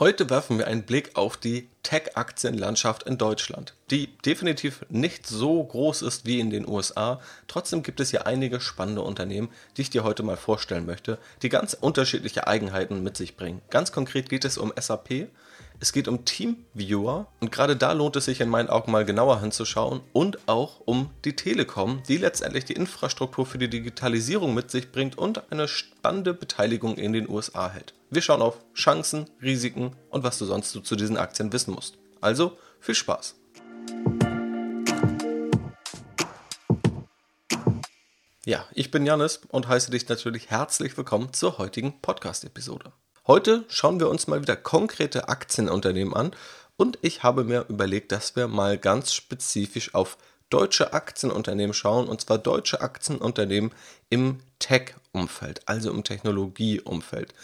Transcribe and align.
Heute 0.00 0.30
werfen 0.30 0.58
wir 0.58 0.68
einen 0.68 0.84
Blick 0.84 1.16
auf 1.16 1.36
die 1.36 1.68
Tech-Aktienlandschaft 1.82 3.02
in 3.02 3.18
Deutschland, 3.18 3.74
die 3.90 4.16
definitiv 4.18 4.86
nicht 4.88 5.26
so 5.26 5.64
groß 5.64 6.02
ist 6.02 6.24
wie 6.24 6.38
in 6.38 6.50
den 6.50 6.68
USA. 6.68 7.20
Trotzdem 7.48 7.82
gibt 7.82 7.98
es 7.98 8.10
hier 8.10 8.24
einige 8.24 8.60
spannende 8.60 9.02
Unternehmen, 9.02 9.48
die 9.76 9.82
ich 9.82 9.90
dir 9.90 10.04
heute 10.04 10.22
mal 10.22 10.36
vorstellen 10.36 10.86
möchte, 10.86 11.18
die 11.42 11.48
ganz 11.48 11.74
unterschiedliche 11.74 12.46
Eigenheiten 12.46 13.02
mit 13.02 13.16
sich 13.16 13.36
bringen. 13.36 13.60
Ganz 13.70 13.90
konkret 13.90 14.28
geht 14.28 14.44
es 14.44 14.56
um 14.56 14.72
SAP, 14.78 15.30
es 15.80 15.92
geht 15.92 16.08
um 16.08 16.24
Teamviewer 16.24 17.28
und 17.40 17.52
gerade 17.52 17.76
da 17.76 17.92
lohnt 17.92 18.16
es 18.16 18.24
sich 18.24 18.40
in 18.40 18.48
meinen 18.48 18.68
Augen 18.68 18.90
mal 18.90 19.04
genauer 19.04 19.40
hinzuschauen 19.40 20.00
und 20.12 20.48
auch 20.48 20.80
um 20.84 21.10
die 21.24 21.36
Telekom, 21.36 22.02
die 22.08 22.16
letztendlich 22.16 22.64
die 22.64 22.72
Infrastruktur 22.72 23.46
für 23.46 23.58
die 23.58 23.70
Digitalisierung 23.70 24.54
mit 24.54 24.70
sich 24.70 24.90
bringt 24.90 25.16
und 25.16 25.52
eine 25.52 25.68
spannende 25.68 26.34
Beteiligung 26.34 26.96
in 26.96 27.12
den 27.12 27.28
USA 27.28 27.70
hält. 27.70 27.94
Wir 28.10 28.22
schauen 28.22 28.42
auf 28.42 28.58
Chancen, 28.74 29.26
Risiken 29.40 29.94
und 30.10 30.24
was 30.24 30.38
du 30.38 30.46
sonst 30.46 30.72
zu 30.72 30.96
diesen 30.96 31.16
Aktien 31.16 31.52
wissen 31.52 31.74
musst. 31.74 31.98
Also 32.20 32.58
viel 32.80 32.96
Spaß! 32.96 33.36
Ja, 38.44 38.64
ich 38.72 38.90
bin 38.90 39.04
Janis 39.04 39.42
und 39.48 39.68
heiße 39.68 39.90
dich 39.90 40.08
natürlich 40.08 40.50
herzlich 40.50 40.96
willkommen 40.96 41.34
zur 41.34 41.58
heutigen 41.58 42.00
Podcast-Episode. 42.00 42.92
Heute 43.28 43.66
schauen 43.68 44.00
wir 44.00 44.08
uns 44.08 44.26
mal 44.26 44.40
wieder 44.40 44.56
konkrete 44.56 45.28
Aktienunternehmen 45.28 46.14
an 46.14 46.30
und 46.78 46.98
ich 47.02 47.22
habe 47.22 47.44
mir 47.44 47.66
überlegt, 47.68 48.10
dass 48.10 48.36
wir 48.36 48.48
mal 48.48 48.78
ganz 48.78 49.12
spezifisch 49.12 49.94
auf 49.94 50.16
deutsche 50.48 50.94
Aktienunternehmen 50.94 51.74
schauen 51.74 52.08
und 52.08 52.22
zwar 52.22 52.38
deutsche 52.38 52.80
Aktienunternehmen 52.80 53.72
im 54.08 54.40
Tech-Umfeld, 54.60 55.60
also 55.66 55.90
im 55.90 56.04
Technologieumfeld. 56.04 57.34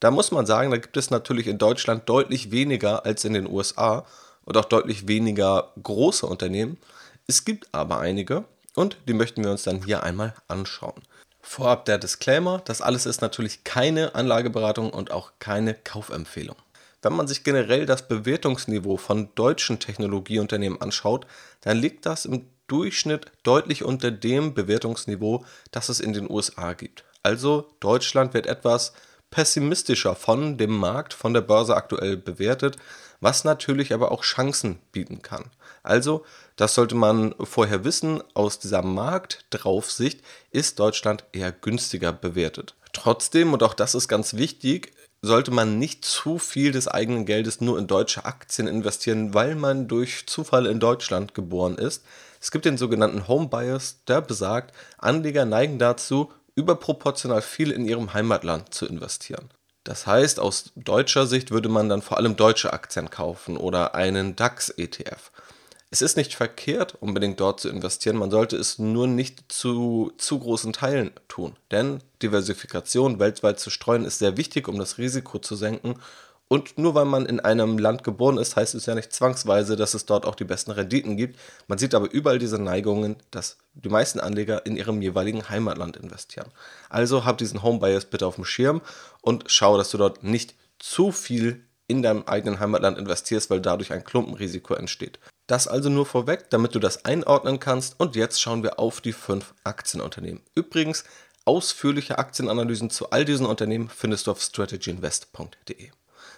Da 0.00 0.10
muss 0.10 0.30
man 0.30 0.46
sagen, 0.46 0.70
da 0.70 0.78
gibt 0.78 0.96
es 0.96 1.10
natürlich 1.10 1.46
in 1.46 1.58
Deutschland 1.58 2.08
deutlich 2.08 2.50
weniger 2.50 3.04
als 3.04 3.26
in 3.26 3.34
den 3.34 3.46
USA 3.46 4.06
und 4.46 4.56
auch 4.56 4.64
deutlich 4.64 5.08
weniger 5.08 5.74
große 5.82 6.24
Unternehmen. 6.24 6.78
Es 7.26 7.44
gibt 7.44 7.68
aber 7.72 7.98
einige 7.98 8.44
und 8.76 8.96
die 9.08 9.12
möchten 9.12 9.44
wir 9.44 9.50
uns 9.50 9.64
dann 9.64 9.84
hier 9.84 10.04
einmal 10.04 10.32
anschauen. 10.48 11.02
Vorab 11.46 11.84
der 11.84 11.98
Disclaimer, 11.98 12.62
das 12.64 12.80
alles 12.80 13.04
ist 13.04 13.20
natürlich 13.20 13.64
keine 13.64 14.14
Anlageberatung 14.14 14.90
und 14.90 15.10
auch 15.10 15.32
keine 15.38 15.74
Kaufempfehlung. 15.74 16.56
Wenn 17.02 17.12
man 17.12 17.28
sich 17.28 17.44
generell 17.44 17.84
das 17.84 18.08
Bewertungsniveau 18.08 18.96
von 18.96 19.28
deutschen 19.34 19.78
Technologieunternehmen 19.78 20.80
anschaut, 20.80 21.26
dann 21.60 21.76
liegt 21.76 22.06
das 22.06 22.24
im 22.24 22.46
Durchschnitt 22.66 23.30
deutlich 23.42 23.84
unter 23.84 24.10
dem 24.10 24.54
Bewertungsniveau, 24.54 25.44
das 25.70 25.90
es 25.90 26.00
in 26.00 26.14
den 26.14 26.30
USA 26.30 26.72
gibt. 26.72 27.04
Also 27.22 27.68
Deutschland 27.78 28.32
wird 28.32 28.46
etwas 28.46 28.94
pessimistischer 29.30 30.16
von 30.16 30.56
dem 30.56 30.74
Markt, 30.74 31.12
von 31.12 31.34
der 31.34 31.42
Börse 31.42 31.76
aktuell 31.76 32.16
bewertet, 32.16 32.78
was 33.20 33.44
natürlich 33.44 33.92
aber 33.92 34.12
auch 34.12 34.22
Chancen 34.22 34.78
bieten 34.92 35.20
kann. 35.20 35.50
Also, 35.82 36.24
das 36.56 36.74
sollte 36.74 36.94
man 36.94 37.34
vorher 37.40 37.84
wissen, 37.84 38.22
aus 38.34 38.58
dieser 38.58 38.82
Marktdraufsicht 38.82 40.20
ist 40.50 40.78
Deutschland 40.78 41.24
eher 41.32 41.52
günstiger 41.52 42.12
bewertet. 42.12 42.74
Trotzdem, 42.92 43.52
und 43.52 43.62
auch 43.62 43.74
das 43.74 43.94
ist 43.94 44.08
ganz 44.08 44.34
wichtig, 44.34 44.92
sollte 45.20 45.50
man 45.50 45.78
nicht 45.78 46.04
zu 46.04 46.38
viel 46.38 46.70
des 46.70 46.86
eigenen 46.86 47.24
Geldes 47.26 47.60
nur 47.60 47.78
in 47.78 47.86
deutsche 47.86 48.24
Aktien 48.24 48.68
investieren, 48.68 49.34
weil 49.34 49.54
man 49.54 49.88
durch 49.88 50.26
Zufall 50.26 50.66
in 50.66 50.80
Deutschland 50.80 51.34
geboren 51.34 51.76
ist. 51.76 52.04
Es 52.40 52.50
gibt 52.50 52.66
den 52.66 52.76
sogenannten 52.76 53.26
Home 53.26 53.48
Bias, 53.48 54.04
der 54.06 54.20
besagt, 54.20 54.74
Anleger 54.98 55.46
neigen 55.46 55.78
dazu, 55.78 56.30
überproportional 56.54 57.42
viel 57.42 57.70
in 57.70 57.86
ihrem 57.86 58.12
Heimatland 58.12 58.72
zu 58.74 58.86
investieren. 58.86 59.48
Das 59.82 60.06
heißt, 60.06 60.40
aus 60.40 60.72
deutscher 60.76 61.26
Sicht 61.26 61.50
würde 61.50 61.68
man 61.68 61.88
dann 61.88 62.00
vor 62.00 62.16
allem 62.16 62.36
deutsche 62.36 62.72
Aktien 62.72 63.10
kaufen 63.10 63.56
oder 63.56 63.94
einen 63.94 64.36
DAX-ETF. 64.36 65.30
Es 65.94 66.02
ist 66.02 66.16
nicht 66.16 66.34
verkehrt, 66.34 66.96
unbedingt 67.00 67.38
dort 67.38 67.60
zu 67.60 67.68
investieren, 67.68 68.16
man 68.16 68.32
sollte 68.32 68.56
es 68.56 68.80
nur 68.80 69.06
nicht 69.06 69.44
zu 69.46 70.10
zu 70.18 70.40
großen 70.40 70.72
Teilen 70.72 71.12
tun. 71.28 71.54
Denn 71.70 72.00
Diversifikation 72.20 73.20
weltweit 73.20 73.60
zu 73.60 73.70
streuen 73.70 74.04
ist 74.04 74.18
sehr 74.18 74.36
wichtig, 74.36 74.66
um 74.66 74.76
das 74.76 74.98
Risiko 74.98 75.38
zu 75.38 75.54
senken 75.54 75.94
und 76.48 76.78
nur 76.78 76.96
weil 76.96 77.04
man 77.04 77.26
in 77.26 77.38
einem 77.38 77.78
Land 77.78 78.02
geboren 78.02 78.38
ist, 78.38 78.56
heißt 78.56 78.74
es 78.74 78.86
ja 78.86 78.96
nicht 78.96 79.12
zwangsweise, 79.12 79.76
dass 79.76 79.94
es 79.94 80.04
dort 80.04 80.26
auch 80.26 80.34
die 80.34 80.42
besten 80.42 80.72
Renditen 80.72 81.16
gibt. 81.16 81.38
Man 81.68 81.78
sieht 81.78 81.94
aber 81.94 82.10
überall 82.10 82.40
diese 82.40 82.60
Neigungen, 82.60 83.14
dass 83.30 83.58
die 83.74 83.88
meisten 83.88 84.18
Anleger 84.18 84.66
in 84.66 84.76
ihrem 84.76 85.00
jeweiligen 85.00 85.48
Heimatland 85.48 85.96
investieren. 85.96 86.50
Also 86.88 87.24
hab 87.24 87.38
diesen 87.38 87.62
Home 87.62 87.78
Bias 87.78 88.06
bitte 88.06 88.26
auf 88.26 88.34
dem 88.34 88.44
Schirm 88.44 88.82
und 89.20 89.44
schau, 89.46 89.76
dass 89.76 89.92
du 89.92 89.98
dort 89.98 90.24
nicht 90.24 90.56
zu 90.80 91.12
viel 91.12 91.62
in 91.86 92.02
deinem 92.02 92.24
eigenen 92.26 92.58
Heimatland 92.58 92.98
investierst, 92.98 93.48
weil 93.48 93.60
dadurch 93.60 93.92
ein 93.92 94.02
Klumpenrisiko 94.02 94.74
entsteht. 94.74 95.20
Das 95.46 95.68
also 95.68 95.90
nur 95.90 96.06
vorweg, 96.06 96.48
damit 96.50 96.74
du 96.74 96.78
das 96.78 97.04
einordnen 97.04 97.60
kannst. 97.60 98.00
Und 98.00 98.16
jetzt 98.16 98.40
schauen 98.40 98.62
wir 98.62 98.78
auf 98.78 99.00
die 99.00 99.12
fünf 99.12 99.54
Aktienunternehmen. 99.62 100.42
Übrigens, 100.54 101.04
ausführliche 101.44 102.18
Aktienanalysen 102.18 102.90
zu 102.90 103.10
all 103.10 103.24
diesen 103.24 103.46
Unternehmen 103.46 103.88
findest 103.88 104.26
du 104.26 104.30
auf 104.30 104.40
strategyinvest.de. 104.40 105.90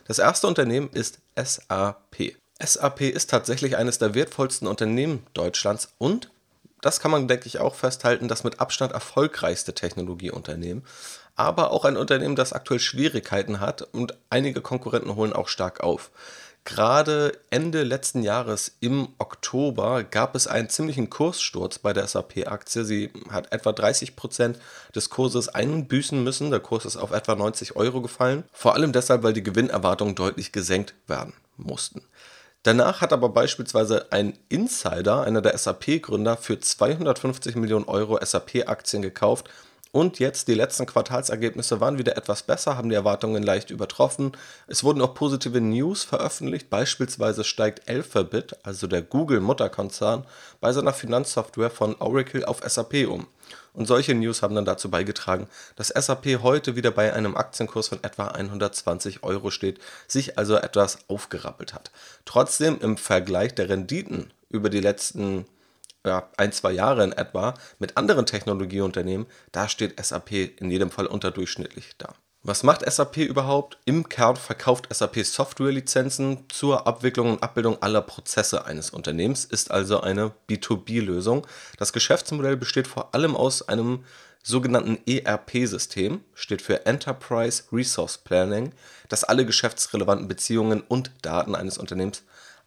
Das 0.06 0.18
erste 0.18 0.46
Unternehmen 0.46 0.90
ist 0.92 1.18
SAP. 1.36 2.36
SAP 2.60 3.00
ist 3.02 3.30
tatsächlich 3.30 3.76
eines 3.76 3.98
der 3.98 4.14
wertvollsten 4.14 4.66
Unternehmen 4.66 5.26
Deutschlands 5.34 5.92
und 5.98 6.30
das 6.80 7.00
kann 7.00 7.10
man, 7.10 7.26
denke 7.26 7.46
ich, 7.46 7.58
auch 7.58 7.74
festhalten, 7.74 8.28
das 8.28 8.44
mit 8.44 8.60
Abstand 8.60 8.92
erfolgreichste 8.92 9.74
Technologieunternehmen, 9.74 10.84
aber 11.34 11.70
auch 11.70 11.84
ein 11.84 11.96
Unternehmen, 11.96 12.36
das 12.36 12.52
aktuell 12.52 12.80
Schwierigkeiten 12.80 13.60
hat 13.60 13.82
und 13.82 14.16
einige 14.30 14.60
Konkurrenten 14.60 15.16
holen 15.16 15.32
auch 15.32 15.48
stark 15.48 15.80
auf. 15.80 16.10
Gerade 16.66 17.38
Ende 17.48 17.84
letzten 17.84 18.24
Jahres 18.24 18.76
im 18.80 19.10
Oktober 19.18 20.02
gab 20.02 20.34
es 20.34 20.48
einen 20.48 20.68
ziemlichen 20.68 21.08
Kurssturz 21.10 21.78
bei 21.78 21.92
der 21.92 22.08
SAP-Aktie. 22.08 22.84
Sie 22.84 23.10
hat 23.30 23.52
etwa 23.52 23.70
30 23.70 24.16
Prozent 24.16 24.58
des 24.92 25.08
Kurses 25.08 25.48
einbüßen 25.48 26.22
müssen. 26.24 26.50
Der 26.50 26.58
Kurs 26.58 26.84
ist 26.84 26.96
auf 26.96 27.12
etwa 27.12 27.36
90 27.36 27.76
Euro 27.76 28.02
gefallen. 28.02 28.42
Vor 28.52 28.74
allem 28.74 28.90
deshalb, 28.90 29.22
weil 29.22 29.32
die 29.32 29.44
Gewinnerwartungen 29.44 30.16
deutlich 30.16 30.50
gesenkt 30.50 30.94
werden 31.06 31.34
mussten. 31.56 32.02
Danach 32.64 33.00
hat 33.00 33.12
aber 33.12 33.28
beispielsweise 33.28 34.10
ein 34.10 34.36
Insider, 34.48 35.22
einer 35.22 35.42
der 35.42 35.56
SAP-Gründer, 35.56 36.36
für 36.36 36.58
250 36.58 37.54
Millionen 37.54 37.84
Euro 37.84 38.18
SAP-Aktien 38.20 39.02
gekauft 39.02 39.48
und 39.96 40.18
jetzt 40.18 40.48
die 40.48 40.52
letzten 40.52 40.84
Quartalsergebnisse 40.84 41.80
waren 41.80 41.96
wieder 41.96 42.18
etwas 42.18 42.42
besser, 42.42 42.76
haben 42.76 42.90
die 42.90 42.94
Erwartungen 42.94 43.42
leicht 43.42 43.70
übertroffen. 43.70 44.32
Es 44.66 44.84
wurden 44.84 45.00
auch 45.00 45.14
positive 45.14 45.58
News 45.58 46.04
veröffentlicht. 46.04 46.68
Beispielsweise 46.68 47.44
steigt 47.44 47.88
Alphabet, 47.88 48.58
also 48.62 48.88
der 48.88 49.00
Google-Mutterkonzern, 49.00 50.26
bei 50.60 50.70
seiner 50.74 50.92
Finanzsoftware 50.92 51.70
von 51.70 51.96
Oracle 51.98 52.44
auf 52.44 52.60
SAP 52.62 53.08
um. 53.08 53.26
Und 53.72 53.86
solche 53.86 54.14
News 54.14 54.42
haben 54.42 54.54
dann 54.54 54.66
dazu 54.66 54.90
beigetragen, 54.90 55.48
dass 55.76 55.88
SAP 55.88 56.42
heute 56.42 56.76
wieder 56.76 56.90
bei 56.90 57.14
einem 57.14 57.34
Aktienkurs 57.34 57.88
von 57.88 58.04
etwa 58.04 58.26
120 58.26 59.22
Euro 59.22 59.50
steht, 59.50 59.78
sich 60.06 60.36
also 60.36 60.56
etwas 60.56 60.98
aufgerappelt 61.08 61.72
hat. 61.72 61.90
Trotzdem 62.26 62.78
im 62.82 62.98
Vergleich 62.98 63.54
der 63.54 63.70
Renditen 63.70 64.30
über 64.50 64.68
die 64.68 64.80
letzten 64.80 65.46
ja, 66.06 66.30
ein, 66.36 66.52
zwei 66.52 66.72
Jahre 66.72 67.04
in 67.04 67.12
etwa 67.12 67.54
mit 67.78 67.96
anderen 67.96 68.26
Technologieunternehmen, 68.26 69.26
da 69.52 69.68
steht 69.68 70.02
SAP 70.02 70.32
in 70.32 70.70
jedem 70.70 70.90
Fall 70.90 71.06
unterdurchschnittlich 71.06 71.96
da. 71.98 72.14
Was 72.42 72.62
macht 72.62 72.88
SAP 72.88 73.16
überhaupt? 73.16 73.76
Im 73.86 74.08
Kern 74.08 74.36
verkauft 74.36 74.86
SAP 74.94 75.24
Softwarelizenzen 75.24 76.44
zur 76.48 76.86
Abwicklung 76.86 77.32
und 77.32 77.42
Abbildung 77.42 77.82
aller 77.82 78.02
Prozesse 78.02 78.64
eines 78.64 78.90
Unternehmens, 78.90 79.44
ist 79.44 79.72
also 79.72 80.00
eine 80.00 80.30
B2B-Lösung. 80.48 81.44
Das 81.76 81.92
Geschäftsmodell 81.92 82.56
besteht 82.56 82.86
vor 82.86 83.16
allem 83.16 83.34
aus 83.34 83.68
einem 83.68 84.04
sogenannten 84.44 84.98
ERP-System, 85.08 86.20
steht 86.34 86.62
für 86.62 86.86
Enterprise 86.86 87.64
Resource 87.72 88.18
Planning, 88.18 88.72
das 89.08 89.24
alle 89.24 89.44
geschäftsrelevanten 89.44 90.28
Beziehungen 90.28 90.82
und 90.82 91.10
Daten 91.22 91.56
eines 91.56 91.78
Unternehmens 91.78 92.22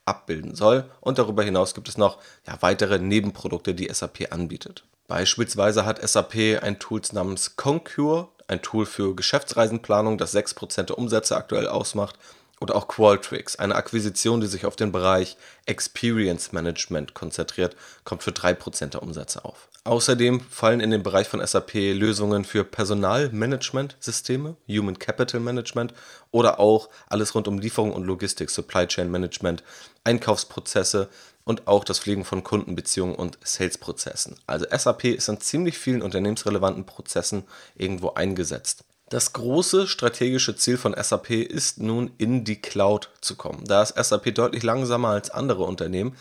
abbilden 0.10 0.56
soll. 0.56 0.90
Und 1.00 1.18
darüber 1.18 1.44
hinaus 1.44 1.74
gibt 1.74 1.88
es 1.88 1.98
noch 1.98 2.18
ja, 2.48 2.58
weitere 2.62 3.00
Nebenprodukte, 3.00 3.74
die 3.74 3.90
SAP 3.94 4.32
anbietet. 4.32 4.84
Beispielsweise 5.08 5.86
hat 5.86 6.08
SAP 6.08 6.62
ein 6.62 6.80
Tool 6.80 7.02
namens 7.14 7.56
Concure, 7.56 8.28
ein 8.48 8.62
Tool 8.62 8.86
für 8.86 9.16
Geschäftsreisenplanung, 9.16 10.18
das 10.18 10.36
6% 10.36 10.84
der 10.84 10.98
Umsätze 10.98 11.38
aktuell 11.38 11.68
ausmacht. 11.68 12.18
Oder 12.62 12.76
auch 12.76 12.88
Qualtrics, 12.88 13.56
eine 13.56 13.76
Akquisition, 13.76 14.42
die 14.42 14.48
sich 14.48 14.66
auf 14.66 14.76
den 14.76 14.92
Bereich 14.92 15.38
Experience 15.66 16.52
Management 16.52 17.14
konzentriert, 17.14 17.76
kommt 18.04 18.24
für 18.24 18.32
3% 18.32 18.88
der 18.88 19.02
Umsätze 19.02 19.46
auf. 19.46 19.70
Außerdem 19.86 20.42
fallen 20.42 20.82
in 20.82 20.92
den 20.92 21.04
Bereich 21.04 21.28
von 21.28 21.46
SAP 21.46 21.74
Lösungen 21.94 22.44
für 22.44 22.66
Personalmanagementsysteme, 22.66 24.58
Human 24.68 25.00
Capital 25.00 25.40
Management 25.40 25.94
oder 26.32 26.60
auch 26.60 26.90
alles 27.08 27.34
rund 27.34 27.48
um 27.48 27.60
Lieferung 27.60 27.94
und 27.94 28.04
Logistik, 28.04 28.50
Supply 28.50 28.88
Chain 28.88 29.10
Management, 29.10 29.64
Einkaufsprozesse 30.04 31.08
und 31.46 31.68
auch 31.68 31.84
das 31.84 32.00
Pflegen 32.00 32.26
von 32.26 32.44
Kundenbeziehungen 32.44 33.16
und 33.16 33.40
Salesprozessen. 33.42 34.36
Also 34.46 34.66
SAP 34.70 35.06
ist 35.06 35.30
an 35.30 35.40
ziemlich 35.40 35.78
vielen 35.78 36.02
unternehmensrelevanten 36.02 36.86
Prozessen 36.86 37.46
irgendwo 37.76 38.12
eingesetzt. 38.12 38.84
Das 39.10 39.34
große 39.34 39.88
strategische 39.88 40.56
Ziel 40.56 40.78
von 40.78 40.94
SAP 40.94 41.32
ist 41.32 41.80
nun 41.80 42.12
in 42.20 42.44
die 42.44 42.62
Cloud 42.62 43.10
zu 43.22 43.36
kommen. 43.36 43.64
Da 43.66 43.82
ist 43.82 43.96
SAP 43.98 44.36
deutlich 44.36 44.62
langsamer 44.62 45.08
als 45.10 45.32
andere 45.32 45.64
Unternehmen, 45.64 46.16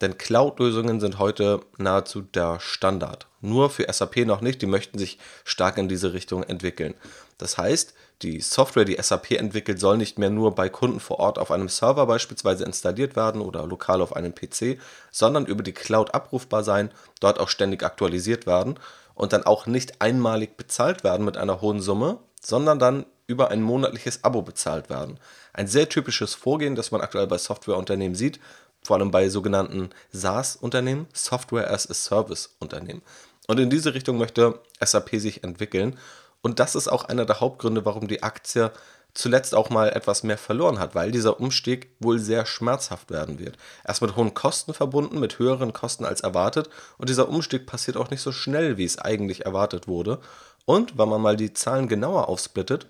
denn 0.00 0.18
Cloud-Lösungen 0.18 1.00
sind 1.00 1.18
heute 1.18 1.58
nahezu 1.78 2.20
der 2.20 2.60
Standard. 2.60 3.26
Nur 3.40 3.70
für 3.70 3.92
SAP 3.92 4.18
noch 4.18 4.40
nicht, 4.40 4.62
die 4.62 4.66
möchten 4.66 5.00
sich 5.00 5.18
stark 5.44 5.78
in 5.78 5.88
diese 5.88 6.12
Richtung 6.12 6.44
entwickeln. 6.44 6.94
Das 7.38 7.58
heißt, 7.58 7.94
die 8.22 8.40
Software, 8.40 8.84
die 8.84 9.02
SAP 9.02 9.32
entwickelt, 9.32 9.80
soll 9.80 9.96
nicht 9.96 10.20
mehr 10.20 10.30
nur 10.30 10.54
bei 10.54 10.68
Kunden 10.68 11.00
vor 11.00 11.18
Ort 11.18 11.40
auf 11.40 11.50
einem 11.50 11.68
Server 11.68 12.06
beispielsweise 12.06 12.64
installiert 12.64 13.16
werden 13.16 13.40
oder 13.40 13.66
lokal 13.66 14.00
auf 14.00 14.14
einem 14.14 14.32
PC, 14.32 14.78
sondern 15.10 15.44
über 15.44 15.64
die 15.64 15.74
Cloud 15.74 16.14
abrufbar 16.14 16.62
sein, 16.62 16.92
dort 17.18 17.40
auch 17.40 17.48
ständig 17.48 17.82
aktualisiert 17.82 18.46
werden 18.46 18.78
und 19.16 19.32
dann 19.32 19.42
auch 19.42 19.66
nicht 19.66 20.00
einmalig 20.00 20.56
bezahlt 20.56 21.02
werden 21.02 21.24
mit 21.24 21.36
einer 21.36 21.60
hohen 21.60 21.80
Summe, 21.80 22.20
sondern 22.40 22.78
dann 22.78 23.06
über 23.26 23.50
ein 23.50 23.62
monatliches 23.62 24.24
Abo 24.24 24.42
bezahlt 24.42 24.88
werden. 24.90 25.18
Ein 25.52 25.68
sehr 25.68 25.88
typisches 25.88 26.34
Vorgehen, 26.34 26.74
das 26.74 26.90
man 26.90 27.00
aktuell 27.00 27.26
bei 27.26 27.38
Softwareunternehmen 27.38 28.14
sieht, 28.14 28.40
vor 28.82 28.96
allem 28.96 29.10
bei 29.10 29.28
sogenannten 29.28 29.90
SaaS-Unternehmen, 30.12 31.06
Software 31.12 31.70
as 31.70 31.88
a 31.90 31.94
Service-Unternehmen. 31.94 33.02
Und 33.46 33.60
in 33.60 33.70
diese 33.70 33.94
Richtung 33.94 34.18
möchte 34.18 34.60
SAP 34.80 35.16
sich 35.16 35.44
entwickeln. 35.44 35.98
Und 36.42 36.60
das 36.60 36.74
ist 36.74 36.88
auch 36.88 37.04
einer 37.04 37.26
der 37.26 37.40
Hauptgründe, 37.40 37.84
warum 37.84 38.08
die 38.08 38.22
Aktie 38.22 38.72
zuletzt 39.14 39.54
auch 39.54 39.70
mal 39.70 39.90
etwas 39.90 40.22
mehr 40.22 40.38
verloren 40.38 40.78
hat, 40.78 40.94
weil 40.94 41.10
dieser 41.10 41.40
Umstieg 41.40 41.90
wohl 41.98 42.18
sehr 42.18 42.46
schmerzhaft 42.46 43.10
werden 43.10 43.38
wird. 43.38 43.56
Erst 43.84 44.02
mit 44.02 44.16
hohen 44.16 44.34
Kosten 44.34 44.74
verbunden, 44.74 45.18
mit 45.18 45.38
höheren 45.38 45.72
Kosten 45.72 46.04
als 46.04 46.20
erwartet 46.20 46.68
und 46.98 47.08
dieser 47.08 47.28
Umstieg 47.28 47.66
passiert 47.66 47.96
auch 47.96 48.10
nicht 48.10 48.20
so 48.20 48.32
schnell, 48.32 48.76
wie 48.76 48.84
es 48.84 48.98
eigentlich 48.98 49.44
erwartet 49.44 49.88
wurde. 49.88 50.20
Und 50.68 50.98
wenn 50.98 51.08
man 51.08 51.22
mal 51.22 51.38
die 51.38 51.54
Zahlen 51.54 51.88
genauer 51.88 52.28
aufsplittet 52.28 52.88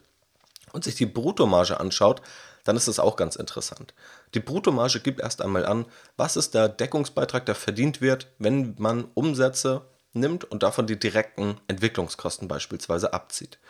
und 0.72 0.82
sich 0.82 0.96
die 0.96 1.06
Bruttomarge 1.06 1.78
anschaut, 1.78 2.22
dann 2.64 2.76
ist 2.76 2.88
es 2.88 2.98
auch 2.98 3.14
ganz 3.14 3.36
interessant. 3.36 3.94
Die 4.34 4.40
Bruttomarge 4.40 4.98
gibt 4.98 5.20
erst 5.20 5.40
einmal 5.40 5.64
an, 5.64 5.86
was 6.16 6.36
ist 6.36 6.54
der 6.54 6.68
Deckungsbeitrag, 6.68 7.46
der 7.46 7.54
verdient 7.54 8.00
wird, 8.00 8.26
wenn 8.40 8.74
man 8.78 9.04
Umsätze 9.14 9.82
nimmt 10.12 10.42
und 10.42 10.64
davon 10.64 10.88
die 10.88 10.98
direkten 10.98 11.60
Entwicklungskosten 11.68 12.48
beispielsweise 12.48 13.12
abzieht. 13.12 13.60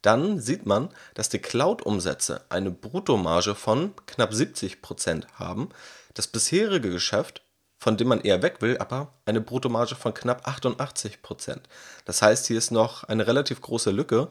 Dann 0.00 0.40
sieht 0.40 0.64
man, 0.64 0.88
dass 1.12 1.28
die 1.28 1.40
Cloud-Umsätze 1.40 2.40
eine 2.48 2.70
Bruttomarge 2.70 3.54
von 3.54 3.92
knapp 4.06 4.32
70% 4.32 5.34
haben. 5.34 5.68
Das 6.14 6.28
bisherige 6.28 6.88
Geschäft, 6.88 7.42
von 7.80 7.96
dem 7.96 8.08
man 8.08 8.20
eher 8.20 8.42
weg 8.42 8.56
will, 8.60 8.76
aber 8.78 9.08
eine 9.24 9.40
Bruttomarge 9.40 9.94
von 9.96 10.12
knapp 10.12 10.46
88%. 10.46 11.58
Das 12.04 12.20
heißt, 12.20 12.46
hier 12.46 12.58
ist 12.58 12.70
noch 12.70 13.04
eine 13.04 13.26
relativ 13.26 13.62
große 13.62 13.90
Lücke, 13.90 14.28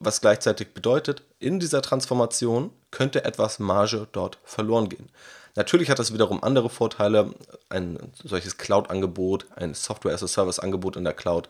was 0.00 0.20
gleichzeitig 0.20 0.74
bedeutet, 0.74 1.22
in 1.38 1.58
dieser 1.58 1.80
Transformation 1.80 2.70
könnte 2.90 3.24
etwas 3.24 3.58
Marge 3.58 4.06
dort 4.12 4.38
verloren 4.44 4.90
gehen. 4.90 5.08
Natürlich 5.56 5.88
hat 5.88 5.98
das 5.98 6.12
wiederum 6.12 6.42
andere 6.42 6.68
Vorteile. 6.68 7.32
Ein 7.70 8.12
solches 8.22 8.58
Cloud-Angebot, 8.58 9.46
ein 9.56 9.72
Software-as-a-Service-Angebot 9.72 10.96
in 10.96 11.04
der 11.04 11.14
Cloud 11.14 11.48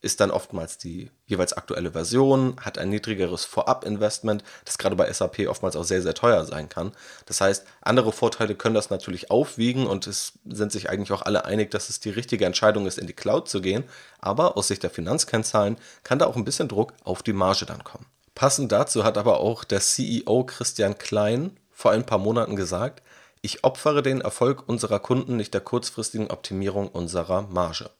ist 0.00 0.20
dann 0.20 0.30
oftmals 0.30 0.78
die 0.78 1.10
jeweils 1.26 1.52
aktuelle 1.52 1.92
Version, 1.92 2.56
hat 2.60 2.78
ein 2.78 2.88
niedrigeres 2.88 3.44
Vorab-Investment, 3.44 4.44
das 4.64 4.78
gerade 4.78 4.94
bei 4.94 5.12
SAP 5.12 5.48
oftmals 5.48 5.74
auch 5.74 5.84
sehr, 5.84 6.02
sehr 6.02 6.14
teuer 6.14 6.44
sein 6.44 6.68
kann. 6.68 6.92
Das 7.26 7.40
heißt, 7.40 7.66
andere 7.80 8.12
Vorteile 8.12 8.54
können 8.54 8.76
das 8.76 8.90
natürlich 8.90 9.30
aufwiegen 9.30 9.86
und 9.86 10.06
es 10.06 10.34
sind 10.48 10.70
sich 10.70 10.88
eigentlich 10.88 11.12
auch 11.12 11.22
alle 11.22 11.44
einig, 11.44 11.70
dass 11.72 11.88
es 11.88 11.98
die 11.98 12.10
richtige 12.10 12.44
Entscheidung 12.44 12.86
ist, 12.86 12.98
in 12.98 13.08
die 13.08 13.12
Cloud 13.12 13.48
zu 13.48 13.60
gehen. 13.60 13.84
Aber 14.20 14.56
aus 14.56 14.68
Sicht 14.68 14.82
der 14.84 14.90
Finanzkennzahlen 14.90 15.76
kann 16.04 16.20
da 16.20 16.26
auch 16.26 16.36
ein 16.36 16.44
bisschen 16.44 16.68
Druck 16.68 16.92
auf 17.02 17.22
die 17.22 17.32
Marge 17.32 17.66
dann 17.66 17.82
kommen. 17.82 18.06
Passend 18.34 18.70
dazu 18.70 19.02
hat 19.02 19.18
aber 19.18 19.40
auch 19.40 19.64
der 19.64 19.80
CEO 19.80 20.44
Christian 20.44 20.96
Klein 20.96 21.56
vor 21.72 21.90
ein 21.90 22.06
paar 22.06 22.18
Monaten 22.18 22.54
gesagt, 22.54 23.02
ich 23.40 23.64
opfere 23.64 24.02
den 24.02 24.20
Erfolg 24.20 24.68
unserer 24.68 25.00
Kunden 25.00 25.36
nicht 25.36 25.54
der 25.54 25.60
kurzfristigen 25.60 26.30
Optimierung 26.30 26.88
unserer 26.88 27.42
Marge. 27.42 27.90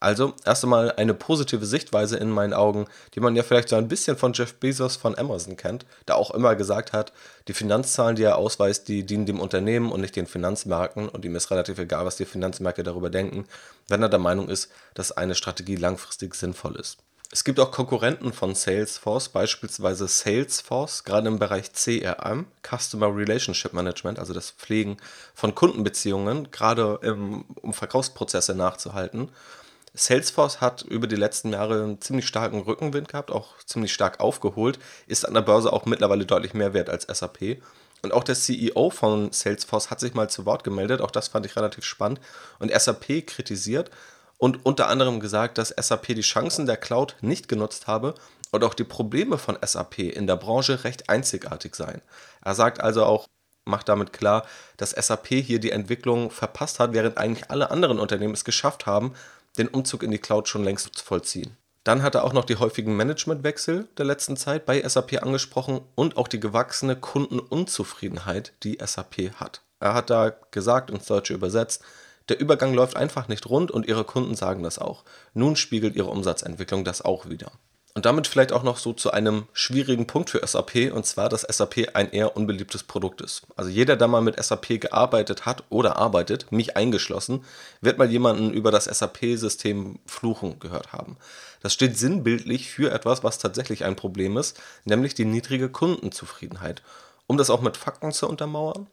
Also 0.00 0.32
erst 0.46 0.64
einmal 0.64 0.92
eine 0.92 1.12
positive 1.12 1.66
Sichtweise 1.66 2.16
in 2.16 2.30
meinen 2.30 2.54
Augen, 2.54 2.86
die 3.14 3.20
man 3.20 3.36
ja 3.36 3.42
vielleicht 3.42 3.68
so 3.68 3.76
ein 3.76 3.86
bisschen 3.86 4.16
von 4.16 4.32
Jeff 4.32 4.54
Bezos 4.54 4.96
von 4.96 5.16
Amazon 5.18 5.58
kennt, 5.58 5.84
der 6.08 6.16
auch 6.16 6.30
immer 6.30 6.56
gesagt 6.56 6.94
hat, 6.94 7.12
die 7.48 7.52
Finanzzahlen, 7.52 8.16
die 8.16 8.22
er 8.22 8.38
ausweist, 8.38 8.88
die 8.88 9.04
dienen 9.04 9.26
dem 9.26 9.40
Unternehmen 9.40 9.92
und 9.92 10.00
nicht 10.00 10.16
den 10.16 10.26
Finanzmärkten 10.26 11.10
und 11.10 11.24
ihm 11.26 11.36
ist 11.36 11.50
relativ 11.50 11.78
egal, 11.78 12.06
was 12.06 12.16
die 12.16 12.24
Finanzmärkte 12.24 12.82
darüber 12.82 13.10
denken, 13.10 13.44
wenn 13.88 14.02
er 14.02 14.08
der 14.08 14.18
Meinung 14.18 14.48
ist, 14.48 14.70
dass 14.94 15.12
eine 15.12 15.34
Strategie 15.34 15.76
langfristig 15.76 16.34
sinnvoll 16.34 16.76
ist. 16.76 16.96
Es 17.32 17.44
gibt 17.44 17.60
auch 17.60 17.70
Konkurrenten 17.70 18.32
von 18.32 18.56
Salesforce, 18.56 19.28
beispielsweise 19.28 20.08
Salesforce, 20.08 21.04
gerade 21.04 21.28
im 21.28 21.38
Bereich 21.38 21.72
CRM, 21.72 22.46
Customer 22.62 23.14
Relationship 23.14 23.72
Management, 23.72 24.18
also 24.18 24.32
das 24.32 24.50
Pflegen 24.50 24.96
von 25.34 25.54
Kundenbeziehungen, 25.54 26.50
gerade 26.50 26.98
im, 27.02 27.44
um 27.62 27.72
Verkaufsprozesse 27.72 28.56
nachzuhalten. 28.56 29.28
Salesforce 29.94 30.60
hat 30.60 30.82
über 30.82 31.06
die 31.06 31.16
letzten 31.16 31.52
Jahre 31.52 31.82
einen 31.82 32.00
ziemlich 32.00 32.26
starken 32.26 32.60
Rückenwind 32.60 33.08
gehabt, 33.08 33.30
auch 33.30 33.58
ziemlich 33.64 33.92
stark 33.92 34.20
aufgeholt, 34.20 34.78
ist 35.06 35.26
an 35.26 35.34
der 35.34 35.42
Börse 35.42 35.72
auch 35.72 35.84
mittlerweile 35.84 36.26
deutlich 36.26 36.54
mehr 36.54 36.74
wert 36.74 36.90
als 36.90 37.04
SAP. 37.04 37.60
Und 38.02 38.12
auch 38.12 38.24
der 38.24 38.34
CEO 38.34 38.90
von 38.90 39.32
Salesforce 39.32 39.90
hat 39.90 40.00
sich 40.00 40.14
mal 40.14 40.30
zu 40.30 40.46
Wort 40.46 40.64
gemeldet, 40.64 41.00
auch 41.00 41.10
das 41.10 41.28
fand 41.28 41.44
ich 41.44 41.56
relativ 41.56 41.84
spannend, 41.84 42.20
und 42.58 42.72
SAP 42.72 43.26
kritisiert, 43.26 43.90
und 44.40 44.64
unter 44.64 44.88
anderem 44.88 45.20
gesagt, 45.20 45.58
dass 45.58 45.68
SAP 45.68 46.06
die 46.14 46.22
Chancen 46.22 46.64
der 46.64 46.78
Cloud 46.78 47.16
nicht 47.20 47.46
genutzt 47.46 47.86
habe 47.86 48.14
und 48.50 48.64
auch 48.64 48.72
die 48.72 48.84
Probleme 48.84 49.36
von 49.36 49.58
SAP 49.62 49.98
in 49.98 50.26
der 50.26 50.36
Branche 50.36 50.82
recht 50.82 51.10
einzigartig 51.10 51.74
seien. 51.74 52.00
Er 52.42 52.54
sagt 52.54 52.80
also 52.80 53.04
auch, 53.04 53.26
macht 53.66 53.90
damit 53.90 54.14
klar, 54.14 54.46
dass 54.78 54.92
SAP 54.92 55.28
hier 55.28 55.60
die 55.60 55.72
Entwicklung 55.72 56.30
verpasst 56.30 56.80
hat, 56.80 56.94
während 56.94 57.18
eigentlich 57.18 57.50
alle 57.50 57.70
anderen 57.70 57.98
Unternehmen 57.98 58.32
es 58.32 58.46
geschafft 58.46 58.86
haben, 58.86 59.12
den 59.60 59.68
Umzug 59.68 60.02
in 60.02 60.10
die 60.10 60.18
Cloud 60.18 60.48
schon 60.48 60.64
längst 60.64 61.00
vollziehen. 61.00 61.56
Dann 61.84 62.02
hat 62.02 62.14
er 62.14 62.24
auch 62.24 62.32
noch 62.32 62.44
die 62.44 62.56
häufigen 62.56 62.96
Managementwechsel 62.96 63.88
der 63.96 64.04
letzten 64.04 64.36
Zeit 64.36 64.66
bei 64.66 64.86
SAP 64.86 65.22
angesprochen 65.22 65.80
und 65.94 66.16
auch 66.16 66.28
die 66.28 66.40
gewachsene 66.40 66.96
Kundenunzufriedenheit, 66.96 68.52
die 68.62 68.78
SAP 68.84 69.32
hat. 69.36 69.62
Er 69.80 69.94
hat 69.94 70.10
da 70.10 70.32
gesagt, 70.50 70.90
ins 70.90 71.06
Deutsche 71.06 71.34
übersetzt, 71.34 71.82
der 72.28 72.38
Übergang 72.38 72.74
läuft 72.74 72.96
einfach 72.96 73.28
nicht 73.28 73.48
rund 73.48 73.70
und 73.70 73.86
ihre 73.86 74.04
Kunden 74.04 74.34
sagen 74.34 74.62
das 74.62 74.78
auch. 74.78 75.04
Nun 75.32 75.56
spiegelt 75.56 75.96
ihre 75.96 76.10
Umsatzentwicklung 76.10 76.84
das 76.84 77.02
auch 77.02 77.28
wieder. 77.28 77.50
Und 78.00 78.06
damit 78.06 78.26
vielleicht 78.26 78.54
auch 78.54 78.62
noch 78.62 78.78
so 78.78 78.94
zu 78.94 79.10
einem 79.10 79.44
schwierigen 79.52 80.06
Punkt 80.06 80.30
für 80.30 80.40
SAP, 80.42 80.90
und 80.90 81.04
zwar, 81.04 81.28
dass 81.28 81.42
SAP 81.42 81.90
ein 81.92 82.10
eher 82.10 82.34
unbeliebtes 82.34 82.82
Produkt 82.82 83.20
ist. 83.20 83.42
Also 83.56 83.68
jeder, 83.68 83.94
der 83.94 84.08
mal 84.08 84.22
mit 84.22 84.42
SAP 84.42 84.80
gearbeitet 84.80 85.44
hat 85.44 85.64
oder 85.68 85.98
arbeitet, 85.98 86.50
mich 86.50 86.78
eingeschlossen, 86.78 87.44
wird 87.82 87.98
mal 87.98 88.10
jemanden 88.10 88.54
über 88.54 88.70
das 88.70 88.86
SAP-System 88.86 89.98
fluchen 90.06 90.58
gehört 90.60 90.94
haben. 90.94 91.18
Das 91.60 91.74
steht 91.74 91.98
sinnbildlich 91.98 92.70
für 92.70 92.90
etwas, 92.90 93.22
was 93.22 93.36
tatsächlich 93.36 93.84
ein 93.84 93.96
Problem 93.96 94.38
ist, 94.38 94.58
nämlich 94.86 95.12
die 95.12 95.26
niedrige 95.26 95.68
Kundenzufriedenheit. 95.68 96.80
Um 97.26 97.36
das 97.36 97.50
auch 97.50 97.60
mit 97.60 97.76
Fakten 97.76 98.12
zu 98.12 98.26
untermauern, 98.26 98.86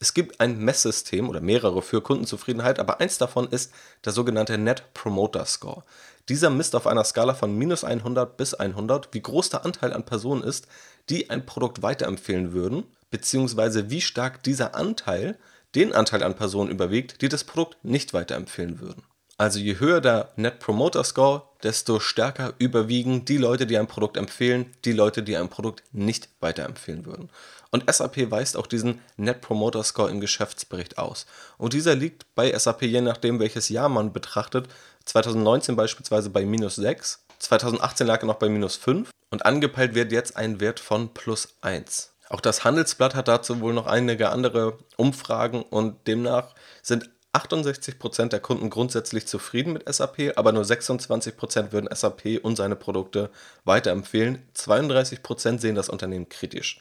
es 0.00 0.12
gibt 0.12 0.40
ein 0.40 0.58
Messsystem 0.58 1.28
oder 1.28 1.40
mehrere 1.40 1.80
für 1.82 2.02
Kundenzufriedenheit, 2.02 2.78
aber 2.78 3.00
eins 3.00 3.18
davon 3.18 3.48
ist 3.48 3.72
der 4.04 4.12
sogenannte 4.12 4.58
Net 4.58 4.92
Promoter 4.92 5.46
Score. 5.46 5.84
Dieser 6.28 6.50
misst 6.50 6.74
auf 6.74 6.86
einer 6.86 7.04
Skala 7.04 7.34
von 7.34 7.56
minus 7.56 7.84
100 7.84 8.36
bis 8.36 8.54
100, 8.54 9.12
wie 9.12 9.20
groß 9.20 9.50
der 9.50 9.64
Anteil 9.64 9.92
an 9.92 10.04
Personen 10.04 10.42
ist, 10.42 10.66
die 11.10 11.30
ein 11.30 11.46
Produkt 11.46 11.82
weiterempfehlen 11.82 12.52
würden, 12.52 12.84
beziehungsweise 13.10 13.90
wie 13.90 14.00
stark 14.00 14.42
dieser 14.42 14.74
Anteil 14.74 15.38
den 15.74 15.92
Anteil 15.92 16.22
an 16.22 16.34
Personen 16.34 16.70
überwiegt, 16.70 17.20
die 17.20 17.28
das 17.28 17.44
Produkt 17.44 17.84
nicht 17.84 18.14
weiterempfehlen 18.14 18.80
würden. 18.80 19.02
Also 19.36 19.58
je 19.58 19.80
höher 19.80 20.00
der 20.00 20.30
Net 20.36 20.60
Promoter 20.60 21.02
Score, 21.02 21.42
desto 21.62 21.98
stärker 21.98 22.54
überwiegen 22.58 23.24
die 23.24 23.36
Leute, 23.36 23.66
die 23.66 23.76
ein 23.76 23.88
Produkt 23.88 24.16
empfehlen, 24.16 24.66
die 24.84 24.92
Leute, 24.92 25.24
die 25.24 25.36
ein 25.36 25.48
Produkt 25.48 25.82
nicht 25.92 26.28
weiterempfehlen 26.40 27.04
würden. 27.04 27.30
Und 27.74 27.92
SAP 27.92 28.30
weist 28.30 28.56
auch 28.56 28.68
diesen 28.68 29.00
Net 29.16 29.40
Promoter 29.40 29.82
Score 29.82 30.08
im 30.08 30.20
Geschäftsbericht 30.20 30.96
aus. 30.96 31.26
Und 31.58 31.72
dieser 31.72 31.96
liegt 31.96 32.24
bei 32.36 32.56
SAP, 32.56 32.82
je 32.82 33.00
nachdem 33.00 33.40
welches 33.40 33.68
Jahr 33.68 33.88
man 33.88 34.12
betrachtet, 34.12 34.68
2019 35.06 35.74
beispielsweise 35.74 36.30
bei 36.30 36.46
minus 36.46 36.76
6, 36.76 37.24
2018 37.40 38.06
lag 38.06 38.22
er 38.22 38.26
noch 38.26 38.36
bei 38.36 38.48
minus 38.48 38.76
5 38.76 39.10
und 39.30 39.44
angepeilt 39.44 39.96
wird 39.96 40.12
jetzt 40.12 40.36
ein 40.36 40.60
Wert 40.60 40.78
von 40.78 41.12
plus 41.14 41.48
1. 41.62 42.12
Auch 42.28 42.40
das 42.40 42.62
Handelsblatt 42.62 43.16
hat 43.16 43.26
dazu 43.26 43.60
wohl 43.60 43.72
noch 43.72 43.88
einige 43.88 44.30
andere 44.30 44.78
Umfragen 44.96 45.62
und 45.62 46.06
demnach 46.06 46.54
sind 46.80 47.10
68% 47.34 48.28
der 48.28 48.38
Kunden 48.38 48.70
grundsätzlich 48.70 49.26
zufrieden 49.26 49.72
mit 49.72 49.92
SAP, 49.92 50.32
aber 50.36 50.52
nur 50.52 50.62
26% 50.62 51.72
würden 51.72 51.88
SAP 51.92 52.38
und 52.40 52.54
seine 52.54 52.76
Produkte 52.76 53.30
weiterempfehlen. 53.64 54.46
32% 54.56 55.58
sehen 55.58 55.74
das 55.74 55.88
Unternehmen 55.88 56.28
kritisch. 56.28 56.80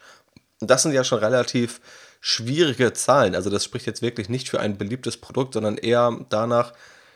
Und 0.63 0.69
das 0.69 0.83
sind 0.83 0.93
ja 0.93 1.03
schon 1.03 1.19
relativ 1.19 1.81
schwierige 2.21 2.93
Zahlen. 2.93 3.35
Also 3.35 3.49
das 3.49 3.65
spricht 3.65 3.85
jetzt 3.85 4.01
wirklich 4.01 4.29
nicht 4.29 4.47
für 4.49 4.61
ein 4.61 4.77
beliebtes 4.77 5.17
Produkt, 5.17 5.55
sondern 5.55 5.77
eher 5.77 6.17
danach, 6.29 6.71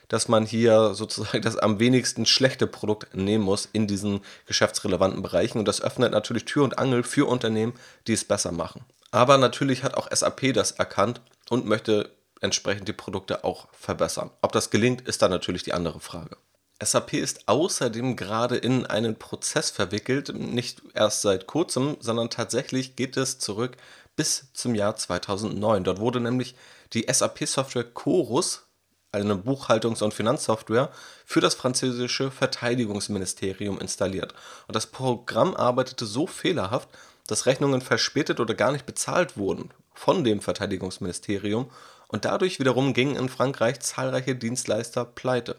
dass 0.10 0.27
man 0.27 0.46
hier 0.46 0.94
sozusagen 0.96 1.42
das 1.42 1.56
am 1.58 1.80
wenigsten 1.80 2.25
schlechte 2.25 2.68
Produkt 2.68 3.16
nehmen 3.16 3.46
muss 3.46 3.70
in 3.72 3.88
diesen 3.88 4.20
geschäftsrelevanten 4.48 5.24
Bereichen. 5.24 5.60
Und 5.60 5.66
das 5.66 5.82
öffnet 5.82 6.12
natürlich 6.12 6.44
Tür 6.44 6.66
und 6.66 6.77
Angel 6.77 7.04
für 7.04 7.25
Unternehmen, 7.25 7.74
die 8.06 8.13
es 8.13 8.25
besser 8.25 8.51
machen. 8.51 8.84
Aber 9.12 9.38
natürlich 9.38 9.84
hat 9.84 9.96
auch 9.96 10.10
SAP 10.12 10.54
das 10.54 10.72
erkannt 10.72 11.22
und 11.50 11.66
möchte 11.66 12.10
entsprechend 12.42 12.89
die 12.89 12.94
Produkte 12.94 13.46
auch 13.46 13.70
verbessern. 13.72 14.30
Ob 14.42 14.51
das 14.51 14.72
gelingt, 14.72 15.08
ist 15.08 15.22
dann 15.22 15.32
natürlich 15.32 15.63
die 15.63 15.74
andere 15.74 16.01
Frage. 16.01 16.36
SAP 16.79 17.13
ist 17.13 17.48
außerdem 17.48 18.15
gerade 18.15 18.55
in 18.55 18.86
einen 18.86 19.17
Prozess 19.17 19.72
verwickelt, 19.72 20.34
nicht 20.36 20.84
erst 20.93 21.22
seit 21.22 21.48
kurzem, 21.48 21.98
sondern 22.00 22.29
tatsächlich 22.29 22.96
geht 22.96 23.17
es 23.17 23.39
zurück 23.39 23.77
bis 24.15 24.51
zum 24.53 24.75
Jahr 24.75 24.96
2009. 24.96 25.84
Dort 25.84 26.00
wurde 26.00 26.19
nämlich 26.19 26.55
die 26.93 27.07
SAP-Software 27.12 27.84
Chorus, 27.84 28.67
eine 29.12 29.36
Buchhaltungs- 29.36 30.03
und 30.03 30.13
Finanzsoftware, 30.13 30.91
für 31.25 31.41
das 31.41 31.55
französische 31.55 32.29
Verteidigungsministerium 32.29 33.79
installiert. 33.79 34.34
Und 34.67 34.75
das 34.75 34.88
Programm 34.88 35.55
arbeitete 35.55 36.05
so 36.05 36.27
fehlerhaft, 36.27 36.89
dass 37.25 37.46
Rechnungen 37.46 37.81
verspätet 37.81 38.39
oder 38.39 38.53
gar 38.53 38.72
nicht 38.72 38.86
bezahlt 38.86 39.38
wurden 39.38 39.72
von 39.93 40.24
dem 40.24 40.41
Verteidigungsministerium 40.41 41.69
und 42.07 42.25
dadurch 42.25 42.60
wiederum 42.60 42.93
gingen 42.93 43.15
in 43.15 43.29
Frankreich 43.29 43.79
zahlreiche 43.79 44.36
Dienstleister 44.36 45.03
pleite. 45.03 45.57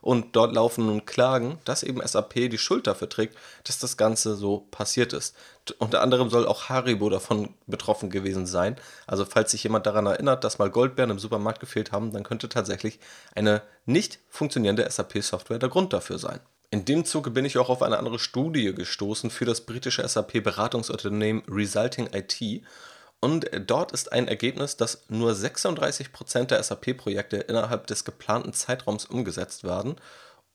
Und 0.00 0.36
dort 0.36 0.54
laufen 0.54 0.86
nun 0.86 1.06
Klagen, 1.06 1.58
dass 1.64 1.82
eben 1.82 2.06
SAP 2.06 2.34
die 2.34 2.58
Schuld 2.58 2.86
dafür 2.86 3.08
trägt, 3.08 3.36
dass 3.64 3.78
das 3.78 3.96
Ganze 3.96 4.36
so 4.36 4.66
passiert 4.70 5.12
ist. 5.12 5.34
Unter 5.78 6.02
anderem 6.02 6.30
soll 6.30 6.46
auch 6.46 6.68
Haribo 6.68 7.10
davon 7.10 7.54
betroffen 7.66 8.10
gewesen 8.10 8.46
sein. 8.46 8.76
Also 9.06 9.24
falls 9.24 9.50
sich 9.50 9.62
jemand 9.64 9.86
daran 9.86 10.06
erinnert, 10.06 10.44
dass 10.44 10.58
mal 10.58 10.70
Goldbeeren 10.70 11.10
im 11.10 11.18
Supermarkt 11.18 11.60
gefehlt 11.60 11.92
haben, 11.92 12.12
dann 12.12 12.22
könnte 12.22 12.48
tatsächlich 12.48 13.00
eine 13.34 13.62
nicht 13.86 14.18
funktionierende 14.28 14.88
SAP-Software 14.88 15.58
der 15.58 15.68
Grund 15.68 15.92
dafür 15.92 16.18
sein. 16.18 16.40
In 16.70 16.84
dem 16.84 17.06
Zuge 17.06 17.30
bin 17.30 17.46
ich 17.46 17.56
auch 17.56 17.70
auf 17.70 17.82
eine 17.82 17.98
andere 17.98 18.18
Studie 18.18 18.74
gestoßen 18.74 19.30
für 19.30 19.46
das 19.46 19.62
britische 19.62 20.06
SAP-Beratungsunternehmen 20.06 21.42
Resulting 21.48 22.10
IT. 22.12 22.62
Und 23.20 23.50
dort 23.66 23.92
ist 23.92 24.12
ein 24.12 24.28
Ergebnis, 24.28 24.76
dass 24.76 25.04
nur 25.08 25.32
36% 25.32 26.44
der 26.44 26.62
SAP-Projekte 26.62 27.38
innerhalb 27.38 27.86
des 27.88 28.04
geplanten 28.04 28.52
Zeitraums 28.52 29.06
umgesetzt 29.06 29.64
werden 29.64 29.96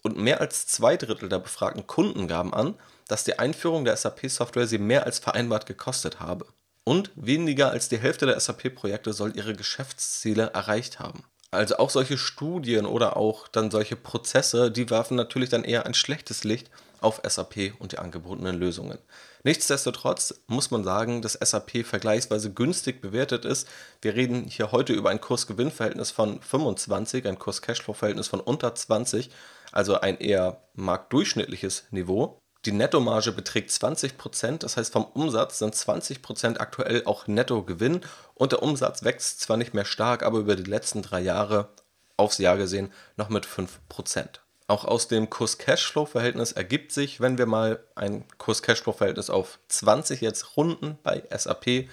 und 0.02 0.18
mehr 0.18 0.40
als 0.40 0.68
zwei 0.68 0.96
Drittel 0.96 1.30
der 1.30 1.40
befragten 1.40 1.88
Kunden 1.88 2.28
gaben 2.28 2.54
an, 2.54 2.76
dass 3.08 3.24
die 3.24 3.40
Einführung 3.40 3.84
der 3.86 3.98
SAP-Software 3.98 4.68
sie 4.68 4.78
mehr 4.78 5.06
als 5.06 5.20
vereinbart 5.20 5.66
gekostet 5.66 6.20
habe. 6.20 6.46
Und 6.86 7.12
weniger 7.16 7.72
als 7.72 7.90
die 7.90 7.98
Hälfte 7.98 8.26
der 8.26 8.40
SAP-Projekte 8.40 9.14
soll 9.14 9.36
ihre 9.36 9.56
Geschäftsziele 9.56 10.52
erreicht 10.54 11.00
haben. 11.00 11.24
Also 11.52 11.78
auch 11.78 11.90
solche 11.90 12.18
Studien 12.18 12.86
oder 12.86 13.16
auch 13.16 13.48
dann 13.48 13.72
solche 13.72 13.96
Prozesse, 13.96 14.72
die 14.72 14.90
werfen 14.90 15.16
natürlich 15.16 15.50
dann 15.50 15.64
eher 15.64 15.86
ein 15.86 15.94
schlechtes 15.94 16.44
Licht 16.44 16.70
auf 17.00 17.22
SAP 17.26 17.74
und 17.80 17.92
die 17.92 18.00
angebotenen 18.00 18.58
Lösungen. 18.58 18.98
Nichtsdestotrotz 19.46 20.42
muss 20.48 20.72
man 20.72 20.86
sagen, 20.86 21.22
dass 21.22 21.34
SAP 21.34 21.86
vergleichsweise 21.86 22.54
günstig 22.54 23.02
bewertet 23.02 23.44
ist. 23.44 23.68
Wir 24.02 24.16
reden 24.16 24.46
hier 24.46 24.72
heute 24.72 24.94
über 24.94 25.10
ein 25.10 25.20
Kurs-Gewinn-Verhältnis 25.20 26.12
von 26.12 26.42
25, 26.42 27.28
ein 27.28 27.38
Kurs-Cashflow-Verhältnis 27.38 28.30
von 28.30 28.40
unter 28.40 28.74
20, 28.74 29.30
also 29.74 30.00
ein 30.00 30.18
eher 30.18 30.62
marktdurchschnittliches 30.76 31.88
Niveau. 31.92 32.40
Die 32.66 32.72
Nettomarge 32.72 33.34
beträgt 33.34 33.72
20%, 33.72 34.60
das 34.60 34.78
heißt 34.78 34.94
vom 34.94 35.04
Umsatz 35.04 35.60
sind 35.60 35.76
20% 35.76 36.60
aktuell 36.60 37.04
auch 37.06 37.28
Nettogewinn 37.28 38.00
und 38.36 38.54
der 38.54 38.64
Umsatz 38.64 39.04
wächst 39.04 39.42
zwar 39.42 39.58
nicht 39.58 39.74
mehr 39.74 39.84
stark, 39.84 40.24
aber 40.24 40.40
über 40.40 40.56
die 40.56 40.64
letzten 40.64 41.02
drei 41.02 41.20
Jahre 41.20 41.68
aufs 42.16 42.38
Jahr 42.38 42.56
gesehen 42.56 42.94
noch 43.18 43.28
mit 43.28 43.46
5%. 43.46 44.43
Auch 44.68 44.86
aus 44.86 45.08
dem 45.10 45.30
Kurs-Cashflow-Verhältnis 45.30 46.54
ergibt 46.54 46.94
sich, 46.94 47.20
wenn 47.20 47.38
wir 47.38 47.46
mal 47.46 47.84
ein 47.96 48.24
Kurs-Cashflow-Verhältnis 48.38 49.30
auf 49.30 49.60
20 49.68 50.22
jetzt 50.22 50.56
runden 50.56 50.98
bei 51.04 51.24
SAP 51.36 51.90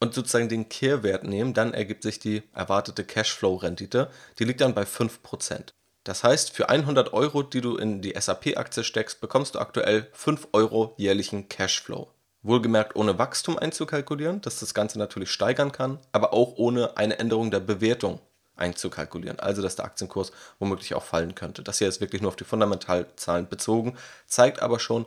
und 0.00 0.14
sozusagen 0.14 0.48
den 0.48 0.68
Kehrwert 0.68 1.24
nehmen, 1.24 1.52
dann 1.52 1.74
ergibt 1.74 2.02
sich 2.02 2.18
die 2.18 2.42
erwartete 2.54 3.04
Cashflow-Rendite. 3.04 4.10
Die 4.38 4.44
liegt 4.44 4.62
dann 4.62 4.74
bei 4.74 4.84
5%. 4.84 5.72
Das 6.04 6.22
heißt, 6.24 6.52
für 6.52 6.68
100 6.68 7.12
Euro, 7.12 7.42
die 7.42 7.60
du 7.60 7.76
in 7.76 8.00
die 8.00 8.14
SAP-Aktie 8.18 8.84
steckst, 8.84 9.20
bekommst 9.20 9.54
du 9.54 9.58
aktuell 9.58 10.08
5 10.12 10.48
Euro 10.52 10.94
jährlichen 10.96 11.48
Cashflow. 11.48 12.08
Wohlgemerkt 12.42 12.94
ohne 12.94 13.18
Wachstum 13.18 13.58
einzukalkulieren, 13.58 14.40
das 14.40 14.60
das 14.60 14.72
Ganze 14.72 15.00
natürlich 15.00 15.32
steigern 15.32 15.72
kann, 15.72 15.98
aber 16.12 16.32
auch 16.32 16.54
ohne 16.56 16.96
eine 16.96 17.18
Änderung 17.18 17.50
der 17.50 17.60
Bewertung 17.60 18.20
einzukalkulieren. 18.56 19.38
Also, 19.38 19.62
dass 19.62 19.76
der 19.76 19.84
Aktienkurs 19.84 20.32
womöglich 20.58 20.94
auch 20.94 21.04
fallen 21.04 21.34
könnte. 21.34 21.62
Das 21.62 21.78
hier 21.78 21.88
ist 21.88 22.00
wirklich 22.00 22.22
nur 22.22 22.28
auf 22.28 22.36
die 22.36 22.44
Fundamentalzahlen 22.44 23.48
bezogen, 23.48 23.96
zeigt 24.26 24.60
aber 24.60 24.78
schon, 24.78 25.06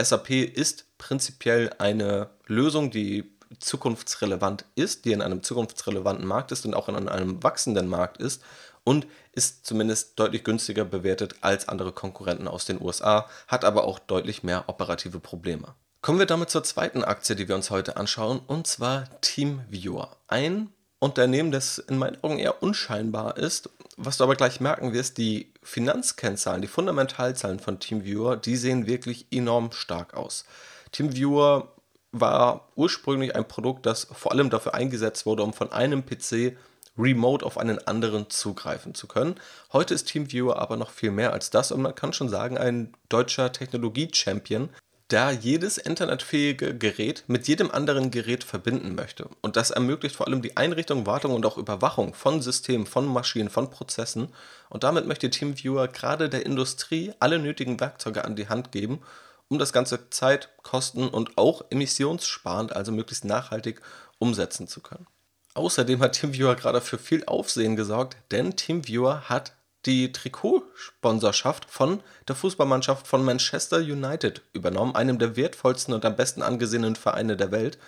SAP 0.00 0.30
ist 0.30 0.86
prinzipiell 0.96 1.70
eine 1.78 2.30
Lösung, 2.46 2.90
die 2.90 3.30
zukunftsrelevant 3.58 4.64
ist, 4.74 5.04
die 5.04 5.12
in 5.12 5.22
einem 5.22 5.42
zukunftsrelevanten 5.42 6.26
Markt 6.26 6.52
ist 6.52 6.66
und 6.66 6.74
auch 6.74 6.88
in 6.88 7.08
einem 7.08 7.42
wachsenden 7.42 7.88
Markt 7.88 8.18
ist 8.18 8.42
und 8.84 9.06
ist 9.32 9.66
zumindest 9.66 10.18
deutlich 10.18 10.44
günstiger 10.44 10.84
bewertet 10.84 11.36
als 11.40 11.68
andere 11.68 11.92
Konkurrenten 11.92 12.48
aus 12.48 12.64
den 12.64 12.80
USA, 12.80 13.28
hat 13.46 13.64
aber 13.64 13.84
auch 13.84 13.98
deutlich 13.98 14.42
mehr 14.42 14.64
operative 14.68 15.20
Probleme. 15.20 15.74
Kommen 16.00 16.18
wir 16.18 16.26
damit 16.26 16.50
zur 16.50 16.62
zweiten 16.62 17.02
Aktie, 17.02 17.34
die 17.34 17.48
wir 17.48 17.56
uns 17.56 17.70
heute 17.70 17.96
anschauen, 17.96 18.40
und 18.46 18.66
zwar 18.66 19.20
TeamViewer. 19.20 20.16
Ein 20.28 20.72
Unternehmen, 21.00 21.52
das 21.52 21.78
in 21.78 21.98
meinen 21.98 22.22
Augen 22.22 22.38
eher 22.38 22.62
unscheinbar 22.62 23.36
ist. 23.36 23.70
Was 23.96 24.16
du 24.16 24.24
aber 24.24 24.36
gleich 24.36 24.60
merken 24.60 24.92
wirst, 24.92 25.18
die 25.18 25.52
Finanzkennzahlen, 25.62 26.62
die 26.62 26.68
Fundamentalzahlen 26.68 27.60
von 27.60 27.78
TeamViewer, 27.78 28.36
die 28.36 28.56
sehen 28.56 28.86
wirklich 28.86 29.26
enorm 29.30 29.72
stark 29.72 30.14
aus. 30.14 30.44
TeamViewer 30.92 31.72
war 32.12 32.68
ursprünglich 32.74 33.36
ein 33.36 33.46
Produkt, 33.46 33.86
das 33.86 34.08
vor 34.10 34.32
allem 34.32 34.50
dafür 34.50 34.74
eingesetzt 34.74 35.26
wurde, 35.26 35.42
um 35.42 35.52
von 35.52 35.72
einem 35.72 36.04
PC 36.04 36.56
remote 36.98 37.46
auf 37.46 37.58
einen 37.58 37.78
anderen 37.86 38.28
zugreifen 38.28 38.94
zu 38.94 39.06
können. 39.06 39.36
Heute 39.72 39.94
ist 39.94 40.08
TeamViewer 40.08 40.58
aber 40.58 40.76
noch 40.76 40.90
viel 40.90 41.12
mehr 41.12 41.32
als 41.32 41.50
das 41.50 41.70
und 41.70 41.80
man 41.80 41.94
kann 41.94 42.12
schon 42.12 42.28
sagen, 42.28 42.58
ein 42.58 42.92
deutscher 43.08 43.52
Technologie-Champion, 43.52 44.70
da 45.08 45.30
jedes 45.30 45.78
internetfähige 45.78 46.76
Gerät 46.76 47.24
mit 47.26 47.48
jedem 47.48 47.70
anderen 47.70 48.10
Gerät 48.10 48.44
verbinden 48.44 48.94
möchte. 48.94 49.28
Und 49.40 49.56
das 49.56 49.70
ermöglicht 49.70 50.14
vor 50.14 50.26
allem 50.26 50.42
die 50.42 50.58
Einrichtung, 50.58 51.06
Wartung 51.06 51.32
und 51.34 51.46
auch 51.46 51.56
Überwachung 51.56 52.12
von 52.12 52.42
Systemen, 52.42 52.86
von 52.86 53.06
Maschinen, 53.06 53.48
von 53.48 53.70
Prozessen. 53.70 54.28
Und 54.68 54.84
damit 54.84 55.06
möchte 55.06 55.30
TeamViewer 55.30 55.88
gerade 55.88 56.28
der 56.28 56.44
Industrie 56.44 57.12
alle 57.20 57.38
nötigen 57.38 57.80
Werkzeuge 57.80 58.24
an 58.24 58.36
die 58.36 58.50
Hand 58.50 58.70
geben, 58.70 59.00
um 59.48 59.58
das 59.58 59.72
Ganze 59.72 60.10
Zeit, 60.10 60.50
Kosten 60.62 61.08
und 61.08 61.38
auch 61.38 61.64
emissionssparend, 61.70 62.76
also 62.76 62.92
möglichst 62.92 63.24
nachhaltig 63.24 63.80
umsetzen 64.18 64.68
zu 64.68 64.80
können. 64.80 65.06
Außerdem 65.54 66.00
hat 66.00 66.12
TeamViewer 66.12 66.54
gerade 66.54 66.82
für 66.82 66.98
viel 66.98 67.24
Aufsehen 67.24 67.76
gesorgt, 67.76 68.18
denn 68.30 68.56
TeamViewer 68.56 69.22
hat 69.30 69.54
die 69.86 70.12
Trikotsponsorschaft 70.12 71.66
von 71.70 72.02
der 72.26 72.36
Fußballmannschaft 72.36 73.06
von 73.06 73.24
Manchester 73.24 73.78
United 73.78 74.42
übernommen, 74.52 74.94
einem 74.94 75.18
der 75.18 75.36
wertvollsten 75.36 75.94
und 75.94 76.04
am 76.04 76.16
besten 76.16 76.42
angesehenen 76.42 76.96
Vereine 76.96 77.36
der 77.36 77.52
Welt. 77.52 77.78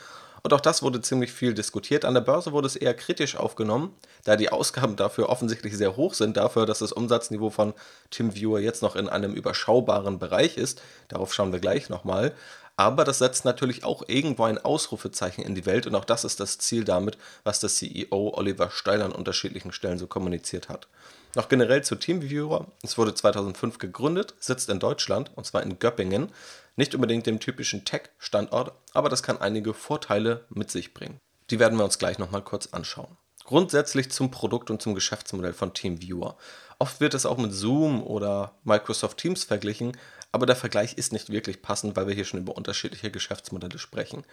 Und 0.43 0.55
auch 0.55 0.61
das 0.61 0.83
wurde 0.83 1.03
ziemlich 1.03 1.33
viel 1.33 1.53
diskutiert. 1.53 2.05
An 2.05 2.15
der 2.15 2.23
Börse 2.23 2.53
wurde 2.53 2.67
es 2.67 2.77
eher 2.77 2.95
kritisch 2.95 3.37
aufgenommen, 3.37 3.95
da 4.25 4.37
die 4.37 4.51
Ausgaben 4.51 4.97
dafür 4.97 5.29
offensichtlich 5.29 5.77
sehr 5.77 5.97
hoch 5.97 6.15
sind, 6.15 6.37
dafür, 6.37 6.65
dass 6.65 6.79
das 6.79 6.93
Umsatzniveau 6.93 7.51
von 7.51 7.75
TeamViewer 8.11 8.61
jetzt 8.61 8.83
noch 8.83 8.97
in 8.97 9.09
einem 9.09 9.35
überschaubaren 9.35 10.19
Bereich 10.19 10.57
ist. 10.57 10.81
Darauf 11.09 11.35
schauen 11.35 11.53
wir 11.53 11.61
gleich 11.61 11.91
nochmal. 11.91 12.33
Aber 12.77 13.05
das 13.05 13.19
setzt 13.19 13.45
natürlich 13.45 13.85
auch 13.85 14.05
irgendwo 14.07 14.45
ein 14.45 14.57
Ausrufezeichen 14.57 15.45
in 15.45 15.55
die 15.55 15.67
Welt 15.67 15.87
und 15.87 15.95
auch 15.95 16.07
das 16.07 16.25
ist 16.25 16.41
das 16.41 16.57
Ziel 16.57 16.85
damit, 16.85 17.19
was 17.45 17.61
der 17.61 17.69
CEO 17.69 18.33
Oliver 18.35 18.71
Steiler 18.71 19.05
an 19.05 19.13
unterschiedlichen 19.13 19.73
Stellen 19.73 19.99
so 19.99 20.07
kommuniziert 20.07 20.71
hat. 20.71 20.89
Noch 21.37 21.49
generell 21.49 21.85
zu 21.85 21.95
TeamViewer. 21.95 22.67
Es 22.83 22.99
wurde 22.99 23.15
2005 23.15 23.79
gegründet, 23.79 24.35
sitzt 24.41 24.69
in 24.69 24.81
Deutschland 24.81 25.31
und 25.37 25.47
zwar 25.47 25.63
in 25.63 25.79
Göppingen. 25.79 26.33
Nicht 26.75 26.95
unbedingt 26.95 27.27
dem 27.27 27.39
typischen 27.39 27.85
Tech-Standort, 27.85 28.73
aber 28.95 29.09
das 29.09 29.23
kann 29.23 29.41
einige 29.41 29.73
Vorteile 29.73 30.45
mit 30.51 30.71
sich 30.71 30.93
bringen. 30.93 31.21
Die 31.51 31.61
werden 31.61 31.79
wir 31.79 31.85
uns 31.85 31.99
gleich 31.99 32.19
nochmal 32.19 32.43
kurz 32.43 32.69
anschauen. 32.73 33.17
Grundsätzlich 33.45 34.11
zum 34.11 34.31
Produkt 34.31 34.71
und 34.71 34.83
zum 34.83 34.95
Geschäftsmodell 34.95 35.53
von 35.53 35.73
TeamViewer. 35.73 36.37
Oft 36.79 37.01
wird 37.01 37.15
es 37.15 37.27
auch 37.27 37.39
mit 37.39 37.53
Zoom 37.53 38.03
oder 38.03 38.55
Microsoft 38.65 39.19
Teams 39.19 39.45
verglichen, 39.45 39.97
aber 40.33 40.47
der 40.47 40.57
Vergleich 40.57 40.95
ist 40.95 41.13
nicht 41.13 41.31
wirklich 41.31 41.63
passend, 41.63 41.97
weil 41.97 42.07
wir 42.07 42.15
hier 42.15 42.25
schon 42.25 42.41
über 42.41 42.57
unterschiedliche 42.57 43.11
Geschäftsmodelle 43.11 43.79
sprechen. 43.79 44.25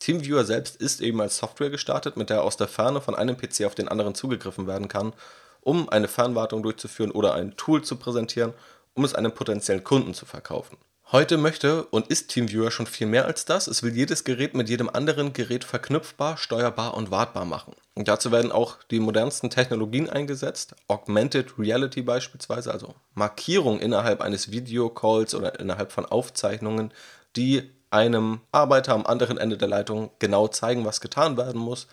TeamViewer 0.00 0.44
selbst 0.44 0.76
ist 0.76 1.00
eben 1.00 1.20
als 1.20 1.38
Software 1.38 1.70
gestartet, 1.70 2.16
mit 2.16 2.30
der 2.30 2.42
aus 2.42 2.56
der 2.56 2.68
Ferne 2.68 3.00
von 3.00 3.14
einem 3.14 3.36
PC 3.36 3.64
auf 3.64 3.74
den 3.74 3.88
anderen 3.88 4.14
zugegriffen 4.14 4.66
werden 4.66 4.88
kann 4.88 5.12
um 5.60 5.88
eine 5.88 6.08
Fernwartung 6.08 6.62
durchzuführen 6.62 7.10
oder 7.10 7.34
ein 7.34 7.56
Tool 7.56 7.82
zu 7.82 7.96
präsentieren, 7.96 8.54
um 8.94 9.04
es 9.04 9.14
einem 9.14 9.32
potenziellen 9.32 9.84
Kunden 9.84 10.14
zu 10.14 10.26
verkaufen. 10.26 10.76
Heute 11.10 11.38
möchte 11.38 11.84
und 11.84 12.08
ist 12.08 12.28
TeamViewer 12.28 12.70
schon 12.70 12.86
viel 12.86 13.06
mehr 13.06 13.24
als 13.24 13.46
das. 13.46 13.66
Es 13.66 13.82
will 13.82 13.96
jedes 13.96 14.24
Gerät 14.24 14.52
mit 14.52 14.68
jedem 14.68 14.90
anderen 14.90 15.32
Gerät 15.32 15.64
verknüpfbar, 15.64 16.36
steuerbar 16.36 16.92
und 16.92 17.10
wartbar 17.10 17.46
machen. 17.46 17.74
Und 17.94 18.08
dazu 18.08 18.30
werden 18.30 18.52
auch 18.52 18.76
die 18.90 19.00
modernsten 19.00 19.48
Technologien 19.48 20.10
eingesetzt, 20.10 20.74
Augmented 20.86 21.58
Reality 21.58 22.02
beispielsweise, 22.02 22.70
also 22.70 22.94
Markierung 23.14 23.80
innerhalb 23.80 24.20
eines 24.20 24.50
Videocalls 24.50 25.34
oder 25.34 25.58
innerhalb 25.58 25.92
von 25.92 26.04
Aufzeichnungen, 26.04 26.92
die 27.36 27.70
einem 27.90 28.40
Arbeiter 28.52 28.92
am 28.92 29.06
anderen 29.06 29.38
Ende 29.38 29.56
der 29.56 29.68
Leitung 29.68 30.10
genau 30.18 30.48
zeigen, 30.48 30.84
was 30.84 31.00
getan 31.00 31.38
werden 31.38 31.58
muss. 31.58 31.86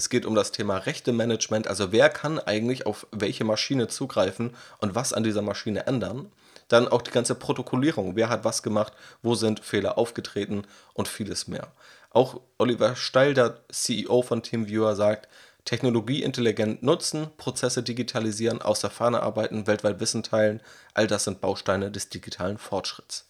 Es 0.00 0.08
geht 0.08 0.24
um 0.24 0.34
das 0.34 0.50
Thema 0.50 0.78
Rechte-Management, 0.78 1.66
also 1.68 1.92
wer 1.92 2.08
kann 2.08 2.38
eigentlich 2.38 2.86
auf 2.86 3.06
welche 3.12 3.44
Maschine 3.44 3.86
zugreifen 3.86 4.56
und 4.78 4.94
was 4.94 5.12
an 5.12 5.24
dieser 5.24 5.42
Maschine 5.42 5.86
ändern. 5.86 6.32
Dann 6.68 6.88
auch 6.88 7.02
die 7.02 7.10
ganze 7.10 7.34
Protokollierung. 7.34 8.16
Wer 8.16 8.30
hat 8.30 8.42
was 8.42 8.62
gemacht? 8.62 8.94
Wo 9.20 9.34
sind 9.34 9.60
Fehler 9.60 9.98
aufgetreten? 9.98 10.62
Und 10.94 11.06
vieles 11.06 11.48
mehr. 11.48 11.70
Auch 12.08 12.40
Oliver 12.56 12.96
Steil, 12.96 13.34
der 13.34 13.60
CEO 13.70 14.22
von 14.22 14.42
TeamViewer, 14.42 14.96
sagt, 14.96 15.28
Technologie 15.66 16.22
intelligent 16.22 16.82
nutzen, 16.82 17.28
Prozesse 17.36 17.82
digitalisieren, 17.82 18.62
aus 18.62 18.80
der 18.80 18.88
Fahne 18.88 19.22
arbeiten, 19.22 19.66
weltweit 19.66 20.00
Wissen 20.00 20.22
teilen, 20.22 20.62
all 20.94 21.08
das 21.08 21.24
sind 21.24 21.42
Bausteine 21.42 21.90
des 21.90 22.08
digitalen 22.08 22.56
Fortschritts. 22.56 23.26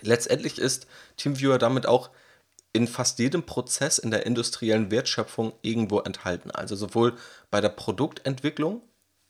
Letztendlich 0.00 0.60
ist 0.60 0.86
TeamViewer 1.16 1.58
damit 1.58 1.86
auch 1.86 2.10
in 2.72 2.86
fast 2.86 3.18
jedem 3.18 3.44
Prozess 3.44 3.98
in 3.98 4.10
der 4.10 4.26
industriellen 4.26 4.90
Wertschöpfung 4.90 5.52
irgendwo 5.62 6.00
enthalten. 6.00 6.50
Also 6.50 6.74
sowohl 6.74 7.16
bei 7.50 7.60
der 7.60 7.68
Produktentwicklung 7.68 8.82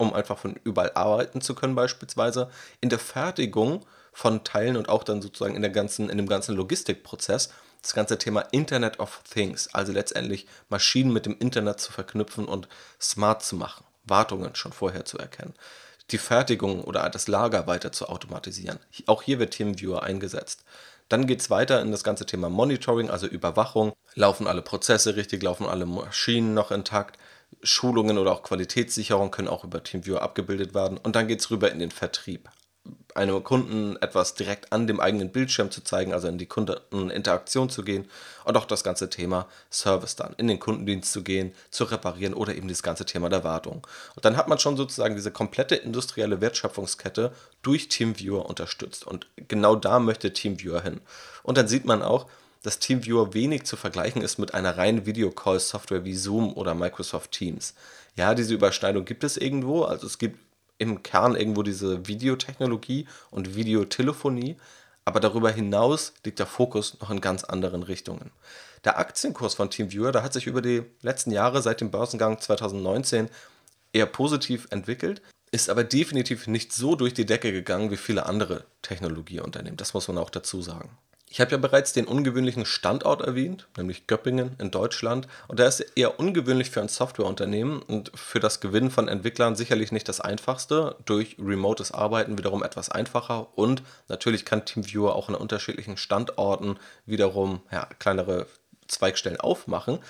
um 0.02 0.12
einfach 0.12 0.37
von 0.37 0.58
überall 0.64 0.92
arbeiten 0.94 1.40
zu 1.40 1.54
können 1.54 1.75
beispielsweise, 1.75 2.50
in 2.80 2.90
der 2.90 2.99
Fertigung 2.99 3.87
von 4.12 4.44
Teilen 4.44 4.76
und 4.76 4.88
auch 4.88 5.04
dann 5.04 5.22
sozusagen 5.22 5.54
in, 5.54 5.62
der 5.62 5.70
ganzen, 5.70 6.11
in 6.11 6.18
dem 6.18 6.28
ganzen 6.28 6.54
Logistikprozess 6.54 7.50
das 7.80 7.94
ganze 7.94 8.18
Thema 8.18 8.40
Internet 8.52 9.00
of 9.00 9.22
Things, 9.28 9.72
also 9.72 9.92
letztendlich 9.92 10.46
Maschinen 10.68 11.12
mit 11.12 11.26
dem 11.26 11.38
Internet 11.38 11.80
zu 11.80 11.92
verknüpfen 11.92 12.44
und 12.44 12.68
smart 13.00 13.42
zu 13.42 13.56
machen, 13.56 13.84
Wartungen 14.04 14.54
schon 14.54 14.72
vorher 14.72 15.04
zu 15.04 15.18
erkennen, 15.18 15.54
die 16.11 16.18
Fertigung 16.18 16.82
oder 16.84 17.08
das 17.08 17.28
Lager 17.28 17.66
weiter 17.66 17.90
zu 17.90 18.08
automatisieren. 18.08 18.78
Auch 19.06 19.22
hier 19.22 19.38
wird 19.38 19.54
TeamViewer 19.54 20.02
eingesetzt. 20.02 20.64
Dann 21.09 21.26
geht 21.26 21.40
es 21.40 21.50
weiter 21.50 21.80
in 21.80 21.90
das 21.90 22.04
ganze 22.04 22.26
Thema 22.26 22.49
Monitoring, 22.49 23.11
also 23.11 23.26
Überwachung. 23.26 23.92
Laufen 24.14 24.47
alle 24.47 24.62
Prozesse 24.62 25.16
richtig, 25.16 25.42
laufen 25.42 25.66
alle 25.66 25.87
Maschinen 25.87 26.54
noch 26.54 26.71
intakt, 26.71 27.18
Schulungen 27.62 28.18
oder 28.18 28.32
auch 28.32 28.42
Qualitätssicherung 28.42 29.30
können 29.30 29.49
auch 29.49 29.64
über 29.64 29.82
TeamViewer 29.82 30.23
abgebildet 30.23 30.75
werden. 30.75 30.99
Und 30.99 31.16
dann 31.16 31.28
geht 31.28 31.40
es 31.40 31.50
rüber 31.50 31.71
in 31.71 31.78
den 31.78 31.90
Vertrieb. 31.90 32.49
Einem 33.14 33.44
Kunden 33.44 33.96
etwas 34.00 34.34
direkt 34.34 34.72
an 34.72 34.86
dem 34.86 34.98
eigenen 34.98 35.30
Bildschirm 35.30 35.70
zu 35.70 35.84
zeigen, 35.84 36.14
also 36.14 36.28
in 36.28 36.38
die 36.38 36.46
Kundeninteraktion 36.46 37.68
zu 37.68 37.82
gehen 37.84 38.08
und 38.44 38.56
auch 38.56 38.64
das 38.64 38.82
ganze 38.82 39.10
Thema 39.10 39.46
Service 39.70 40.16
dann, 40.16 40.34
in 40.38 40.48
den 40.48 40.58
Kundendienst 40.58 41.12
zu 41.12 41.22
gehen, 41.22 41.52
zu 41.70 41.84
reparieren 41.84 42.32
oder 42.32 42.54
eben 42.54 42.68
das 42.68 42.82
ganze 42.82 43.04
Thema 43.04 43.28
der 43.28 43.44
Wartung. 43.44 43.86
Und 44.16 44.24
dann 44.24 44.36
hat 44.36 44.48
man 44.48 44.58
schon 44.58 44.76
sozusagen 44.76 45.14
diese 45.14 45.30
komplette 45.30 45.74
industrielle 45.74 46.40
Wertschöpfungskette 46.40 47.32
durch 47.62 47.88
TeamViewer 47.88 48.46
unterstützt. 48.46 49.06
Und 49.06 49.26
genau 49.36 49.76
da 49.76 49.98
möchte 49.98 50.32
TeamViewer 50.32 50.82
hin. 50.82 51.00
Und 51.42 51.58
dann 51.58 51.68
sieht 51.68 51.84
man 51.84 52.02
auch, 52.02 52.26
dass 52.62 52.78
TeamViewer 52.78 53.34
wenig 53.34 53.64
zu 53.64 53.76
vergleichen 53.76 54.22
ist 54.22 54.38
mit 54.38 54.54
einer 54.54 54.76
reinen 54.78 55.04
Videocall-Software 55.04 56.04
wie 56.04 56.14
Zoom 56.14 56.52
oder 56.54 56.74
Microsoft 56.74 57.32
Teams. 57.32 57.74
Ja, 58.16 58.34
diese 58.34 58.54
Überschneidung 58.54 59.04
gibt 59.04 59.24
es 59.24 59.36
irgendwo, 59.36 59.82
also 59.82 60.06
es 60.06 60.18
gibt 60.18 60.38
im 60.82 61.02
Kern 61.02 61.36
irgendwo 61.36 61.62
diese 61.62 62.06
Videotechnologie 62.06 63.06
und 63.30 63.54
Videotelefonie, 63.54 64.56
aber 65.04 65.20
darüber 65.20 65.50
hinaus 65.50 66.12
liegt 66.24 66.38
der 66.38 66.46
Fokus 66.46 66.98
noch 67.00 67.10
in 67.10 67.20
ganz 67.20 67.44
anderen 67.44 67.82
Richtungen. 67.82 68.30
Der 68.84 68.98
Aktienkurs 68.98 69.54
von 69.54 69.70
TeamViewer, 69.70 70.12
da 70.12 70.22
hat 70.22 70.32
sich 70.32 70.46
über 70.46 70.60
die 70.60 70.82
letzten 71.00 71.30
Jahre 71.30 71.62
seit 71.62 71.80
dem 71.80 71.90
Börsengang 71.90 72.40
2019 72.40 73.28
eher 73.92 74.06
positiv 74.06 74.66
entwickelt, 74.70 75.22
ist 75.52 75.68
aber 75.70 75.84
definitiv 75.84 76.46
nicht 76.46 76.72
so 76.72 76.96
durch 76.96 77.14
die 77.14 77.26
Decke 77.26 77.52
gegangen 77.52 77.90
wie 77.90 77.96
viele 77.96 78.26
andere 78.26 78.64
Technologieunternehmen. 78.80 79.76
Das 79.76 79.94
muss 79.94 80.08
man 80.08 80.18
auch 80.18 80.30
dazu 80.30 80.62
sagen. 80.62 80.90
Ich 81.32 81.40
habe 81.40 81.52
ja 81.52 81.56
bereits 81.56 81.94
den 81.94 82.04
ungewöhnlichen 82.04 82.66
Standort 82.66 83.22
erwähnt, 83.22 83.66
nämlich 83.78 84.06
Göppingen 84.06 84.54
in 84.58 84.70
Deutschland. 84.70 85.26
Und 85.48 85.58
der 85.58 85.66
ist 85.66 85.80
eher 85.80 86.20
ungewöhnlich 86.20 86.68
für 86.68 86.82
ein 86.82 86.88
Softwareunternehmen 86.88 87.80
und 87.80 88.12
für 88.14 88.38
das 88.38 88.60
Gewinnen 88.60 88.90
von 88.90 89.08
Entwicklern 89.08 89.56
sicherlich 89.56 89.92
nicht 89.92 90.10
das 90.10 90.20
einfachste. 90.20 90.94
Durch 91.07 91.38
remotes 91.38 91.90
Arbeiten 91.90 92.37
wiederum 92.37 92.62
etwas 92.62 92.90
einfacher. 92.90 93.46
Und 93.57 93.83
natürlich 94.09 94.44
kann 94.44 94.66
TeamViewer 94.66 95.16
auch 95.16 95.30
an 95.30 95.35
unterschiedlichen 95.35 95.96
Standorten 95.96 96.78
wiederum 97.07 97.62
ja, 97.72 97.88
kleinere 97.98 98.46
Zweigstellen 98.87 99.40
aufmachen. 99.40 100.00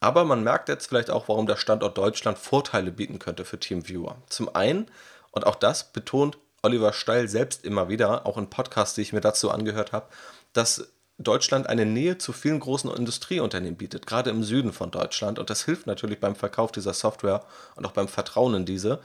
Aber 0.00 0.24
man 0.24 0.42
merkt 0.42 0.68
jetzt 0.68 0.88
vielleicht 0.88 1.10
auch, 1.10 1.28
warum 1.28 1.46
der 1.46 1.54
Standort 1.54 1.96
Deutschland 1.96 2.36
Vorteile 2.36 2.90
bieten 2.90 3.20
könnte 3.20 3.44
für 3.44 3.60
TeamViewer. 3.60 4.16
Zum 4.28 4.52
einen, 4.56 4.90
und 5.30 5.46
auch 5.46 5.54
das 5.54 5.92
betont 5.92 6.36
Oliver 6.62 6.92
Steil 6.92 7.28
selbst 7.28 7.64
immer 7.64 7.88
wieder, 7.88 8.26
auch 8.26 8.38
in 8.38 8.50
Podcasts, 8.50 8.96
die 8.96 9.02
ich 9.02 9.12
mir 9.12 9.20
dazu 9.20 9.50
angehört 9.50 9.92
habe, 9.92 10.06
dass 10.54 10.88
Deutschland 11.18 11.68
eine 11.68 11.86
Nähe 11.86 12.18
zu 12.18 12.32
vielen 12.32 12.58
großen 12.58 12.90
Industrieunternehmen 12.90 13.76
bietet, 13.76 14.06
gerade 14.06 14.30
im 14.30 14.42
Süden 14.42 14.72
von 14.72 14.90
Deutschland. 14.90 15.38
Und 15.38 15.48
das 15.50 15.64
hilft 15.64 15.86
natürlich 15.86 16.18
beim 16.18 16.34
Verkauf 16.34 16.72
dieser 16.72 16.94
Software 16.94 17.44
und 17.76 17.86
auch 17.86 17.92
beim 17.92 18.08
Vertrauen 18.08 18.54
in 18.54 18.66
diese. 18.66 19.00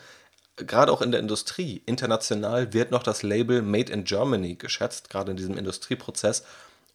Gerade 0.56 0.92
auch 0.92 1.02
in 1.02 1.12
der 1.12 1.20
Industrie. 1.20 1.84
International 1.86 2.74
wird 2.74 2.92
noch 2.92 3.04
das 3.04 3.22
Label 3.22 3.62
Made 3.62 3.92
in 3.92 4.06
Germany 4.06 4.56
geschätzt, 4.56 5.10
gerade 5.10 5.32
in 5.32 5.38
diesem 5.38 5.58
Industrieprozess. 5.58 6.44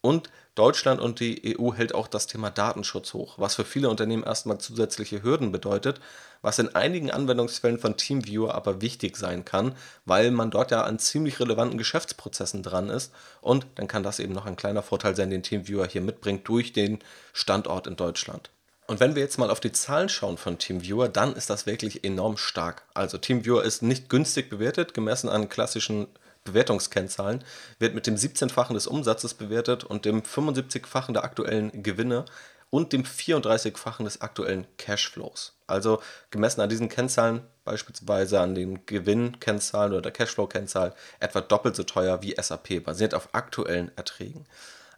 Und 0.01 0.31
Deutschland 0.55 1.01
und 1.01 1.19
die 1.19 1.59
EU 1.59 1.73
hält 1.73 1.95
auch 1.95 2.07
das 2.07 2.29
Thema 2.29 2.49
Datenschutz 2.51 3.13
hoch, 3.13 3.35
was 3.39 3.57
für 3.57 3.65
viele 3.65 3.89
Unternehmen 3.89 4.23
erstmal 4.23 4.59
zusätzliche 4.59 5.23
Hürden 5.23 5.51
bedeutet, 5.51 6.01
was 6.43 6.61
in 6.61 6.75
einigen 6.77 7.11
Anwendungsfällen 7.11 7.79
von 7.79 7.97
TeamViewer 7.97 8.55
aber 8.55 8.81
wichtig 8.81 9.17
sein 9.17 9.45
kann, 9.45 9.75
weil 10.05 10.31
man 10.31 10.53
dort 10.53 10.71
ja 10.71 10.83
an 10.83 11.01
ziemlich 11.01 11.41
relevanten 11.41 11.77
Geschäftsprozessen 11.77 12.63
dran 12.63 12.89
ist 12.89 13.13
und 13.41 13.67
dann 13.75 13.89
kann 13.89 14.05
das 14.05 14.21
eben 14.21 14.33
noch 14.33 14.47
ein 14.47 14.57
kleiner 14.57 14.83
Vorteil 14.83 15.17
sein, 15.17 15.31
den 15.31 15.43
TeamViewer 15.43 15.87
hier 15.89 16.03
mitbringt 16.03 16.47
durch 16.47 16.73
den 16.73 17.01
Standort 17.33 17.89
in 17.89 17.97
Deutschland. 17.97 18.51
Und 18.87 19.01
wenn 19.01 19.15
wir 19.15 19.23
jetzt 19.23 19.39
mal 19.39 19.51
auf 19.51 19.61
die 19.61 19.73
Zahlen 19.73 20.11
schauen 20.11 20.37
von 20.37 20.59
TeamViewer, 20.59 21.09
dann 21.09 21.35
ist 21.35 21.49
das 21.51 21.67
wirklich 21.67 22.05
enorm 22.05 22.37
stark. 22.37 22.83
Also 22.93 23.19
TeamViewer 23.19 23.65
ist 23.65 23.83
nicht 23.83 24.09
günstig 24.09 24.51
bewertet, 24.51 24.95
gemessen 24.95 25.31
an 25.31 25.49
klassischen 25.49 26.07
Bewertungskennzahlen, 26.45 27.43
wird 27.79 27.95
mit 27.95 28.07
dem 28.07 28.17
17-fachen 28.17 28.75
des 28.75 28.87
Umsatzes 28.87 29.35
bewertet 29.35 29.85
und 29.85 30.05
dem 30.05 30.23
75-fachen 30.23 31.13
der 31.13 31.25
aktuellen 31.25 31.83
Gewinne 31.83 32.25
und 32.71 32.93
dem 32.93 33.05
34-fachen 33.05 34.05
des 34.05 34.21
aktuellen 34.21 34.67
Cashflows. 34.79 35.55
Also 35.67 36.03
gemessen 36.31 36.61
an 36.61 36.69
diesen 36.69 36.89
Kennzahlen, 36.89 37.43
beispielsweise 37.65 38.41
an 38.41 38.55
den 38.55 38.85
Gewinnkennzahlen 38.85 39.93
oder 39.93 40.03
der 40.03 40.13
Cashflow-Kennzahl, 40.13 40.95
etwa 41.21 41.41
doppelt 41.41 41.77
so 41.77 41.85
teuer 41.85 42.23
wie 42.23 42.35
SAP, 42.37 42.85
basiert 42.85 43.15
auf 43.15 43.29
aktuellen 43.33 43.91
Erträgen. 43.97 44.45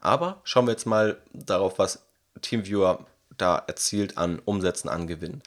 Aber 0.01 0.41
schauen 0.45 0.67
wir 0.67 0.73
jetzt 0.73 0.87
mal 0.87 1.19
darauf, 1.33 1.79
was 1.79 2.03
TeamViewer 2.41 3.07
da 3.37 3.59
erzielt 3.67 4.19
an 4.19 4.41
Umsätzen, 4.45 4.89
an 4.89 5.07
Gewinn. 5.07 5.43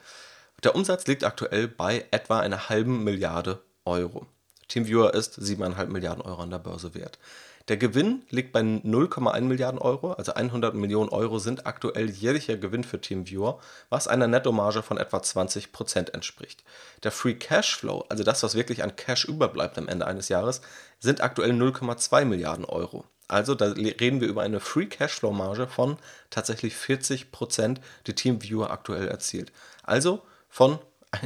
Der 0.62 0.74
Umsatz 0.74 1.06
liegt 1.06 1.24
aktuell 1.24 1.68
bei 1.68 2.06
etwa 2.10 2.40
einer 2.40 2.68
halben 2.68 3.02
Milliarde 3.02 3.60
Euro. 3.84 4.26
TeamViewer 4.70 5.14
ist 5.14 5.38
7,5 5.38 5.86
Milliarden 5.86 6.22
Euro 6.22 6.42
an 6.42 6.50
der 6.50 6.58
Börse 6.58 6.94
wert. 6.94 7.18
Der 7.68 7.76
Gewinn 7.76 8.22
liegt 8.30 8.52
bei 8.52 8.60
0,1 8.60 9.42
Milliarden 9.42 9.78
Euro, 9.78 10.12
also 10.14 10.32
100 10.32 10.74
Millionen 10.74 11.10
Euro 11.10 11.38
sind 11.38 11.66
aktuell 11.66 12.10
jährlicher 12.10 12.56
Gewinn 12.56 12.82
für 12.82 13.00
TeamViewer, 13.00 13.60
was 13.90 14.08
einer 14.08 14.26
Nettomarge 14.26 14.82
von 14.82 14.96
etwa 14.96 15.18
20% 15.18 16.12
entspricht. 16.12 16.64
Der 17.04 17.12
Free 17.12 17.34
Cashflow, 17.34 18.06
also 18.08 18.24
das, 18.24 18.42
was 18.42 18.54
wirklich 18.54 18.82
an 18.82 18.96
Cash 18.96 19.26
überbleibt 19.26 19.76
am 19.76 19.88
Ende 19.88 20.06
eines 20.06 20.28
Jahres, 20.28 20.62
sind 20.98 21.20
aktuell 21.20 21.52
0,2 21.52 22.24
Milliarden 22.24 22.64
Euro. 22.64 23.04
Also 23.28 23.54
da 23.54 23.66
reden 23.66 24.20
wir 24.20 24.26
über 24.26 24.42
eine 24.42 24.58
Free 24.58 24.86
Cashflow 24.86 25.30
Marge 25.30 25.68
von 25.68 25.96
tatsächlich 26.30 26.74
40%, 26.74 27.76
die 28.06 28.14
TeamViewer 28.14 28.70
aktuell 28.70 29.06
erzielt. 29.06 29.52
Also 29.84 30.22
von 30.48 30.80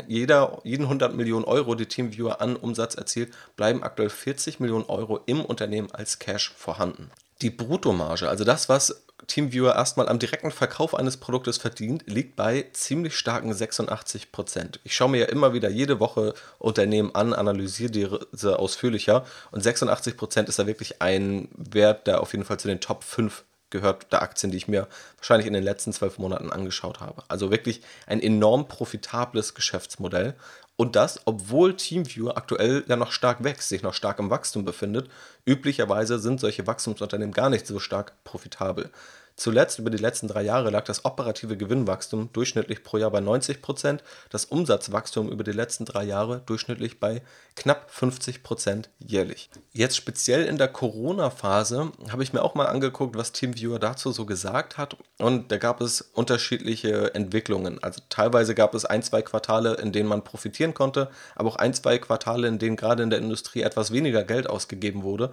jeder, 0.06 0.60
jeden 0.64 0.84
100 0.84 1.14
Millionen 1.14 1.44
Euro, 1.44 1.74
die 1.74 1.86
TeamViewer 1.86 2.40
an 2.40 2.56
Umsatz 2.56 2.94
erzielt, 2.94 3.32
bleiben 3.56 3.82
aktuell 3.82 4.10
40 4.10 4.60
Millionen 4.60 4.86
Euro 4.86 5.20
im 5.26 5.44
Unternehmen 5.44 5.90
als 5.92 6.18
Cash 6.18 6.52
vorhanden. 6.56 7.10
Die 7.42 7.50
Bruttomarge, 7.50 8.28
also 8.28 8.44
das, 8.44 8.68
was 8.68 9.04
TeamViewer 9.26 9.74
erstmal 9.74 10.08
am 10.08 10.18
direkten 10.18 10.50
Verkauf 10.50 10.94
eines 10.94 11.16
Produktes 11.16 11.58
verdient, 11.58 12.04
liegt 12.06 12.36
bei 12.36 12.66
ziemlich 12.72 13.16
starken 13.16 13.52
86 13.52 14.32
Prozent. 14.32 14.80
Ich 14.84 14.94
schaue 14.94 15.10
mir 15.10 15.20
ja 15.20 15.26
immer 15.26 15.52
wieder 15.52 15.70
jede 15.70 16.00
Woche 16.00 16.34
Unternehmen 16.58 17.14
an, 17.14 17.32
analysiere 17.32 18.26
diese 18.32 18.58
ausführlicher 18.58 19.24
und 19.50 19.62
86 19.62 20.16
Prozent 20.16 20.48
ist 20.48 20.58
da 20.58 20.66
wirklich 20.66 21.00
ein 21.00 21.48
Wert, 21.56 22.06
der 22.06 22.20
auf 22.20 22.32
jeden 22.32 22.44
Fall 22.44 22.58
zu 22.58 22.68
den 22.68 22.80
Top 22.80 23.02
5 23.02 23.44
gehört 23.74 24.12
der 24.12 24.22
Aktien, 24.22 24.52
die 24.52 24.56
ich 24.56 24.68
mir 24.68 24.86
wahrscheinlich 25.16 25.48
in 25.48 25.52
den 25.52 25.64
letzten 25.64 25.92
zwölf 25.92 26.18
Monaten 26.18 26.50
angeschaut 26.50 27.00
habe. 27.00 27.24
Also 27.28 27.50
wirklich 27.50 27.82
ein 28.06 28.22
enorm 28.22 28.68
profitables 28.68 29.54
Geschäftsmodell 29.54 30.34
Und 30.76 30.96
das, 30.96 31.20
obwohl 31.24 31.76
TeamViewer 31.76 32.36
aktuell 32.36 32.84
ja 32.88 32.96
noch 32.96 33.12
stark 33.12 33.44
wächst, 33.44 33.68
sich 33.68 33.82
noch 33.82 33.94
stark 33.94 34.18
im 34.18 34.30
Wachstum 34.30 34.64
befindet. 34.64 35.08
Üblicherweise 35.44 36.18
sind 36.18 36.40
solche 36.40 36.66
Wachstumsunternehmen 36.66 37.32
gar 37.32 37.50
nicht 37.50 37.66
so 37.66 37.78
stark 37.78 38.12
profitabel. 38.24 38.90
Zuletzt 39.36 39.80
über 39.80 39.90
die 39.90 39.98
letzten 39.98 40.28
drei 40.28 40.42
Jahre 40.42 40.70
lag 40.70 40.84
das 40.84 41.04
operative 41.04 41.56
Gewinnwachstum 41.56 42.30
durchschnittlich 42.32 42.84
pro 42.84 42.98
Jahr 42.98 43.10
bei 43.10 43.20
90 43.20 43.62
Prozent, 43.62 44.04
das 44.30 44.44
Umsatzwachstum 44.44 45.28
über 45.28 45.42
die 45.42 45.50
letzten 45.50 45.84
drei 45.84 46.04
Jahre 46.04 46.42
durchschnittlich 46.46 47.00
bei 47.00 47.20
knapp 47.56 47.90
50 47.90 48.44
Prozent 48.44 48.90
jährlich. 48.98 49.50
Jetzt 49.72 49.96
speziell 49.96 50.44
in 50.46 50.56
der 50.56 50.68
Corona-Phase 50.68 51.90
habe 52.10 52.22
ich 52.22 52.32
mir 52.32 52.42
auch 52.42 52.54
mal 52.54 52.66
angeguckt, 52.66 53.16
was 53.16 53.32
TeamViewer 53.32 53.80
dazu 53.80 54.12
so 54.12 54.24
gesagt 54.24 54.78
hat 54.78 54.96
und 55.18 55.50
da 55.50 55.56
gab 55.56 55.80
es 55.80 56.00
unterschiedliche 56.00 57.12
Entwicklungen. 57.16 57.82
Also 57.82 58.02
teilweise 58.08 58.54
gab 58.54 58.72
es 58.74 58.84
ein, 58.84 59.02
zwei 59.02 59.22
Quartale, 59.22 59.74
in 59.74 59.90
denen 59.90 60.08
man 60.08 60.22
profitieren 60.22 60.74
konnte, 60.74 61.10
aber 61.34 61.48
auch 61.48 61.56
ein, 61.56 61.74
zwei 61.74 61.98
Quartale, 61.98 62.46
in 62.46 62.60
denen 62.60 62.76
gerade 62.76 63.02
in 63.02 63.10
der 63.10 63.18
Industrie 63.18 63.62
etwas 63.62 63.90
weniger 63.90 64.22
Geld 64.22 64.48
ausgegeben 64.48 65.02
wurde, 65.02 65.32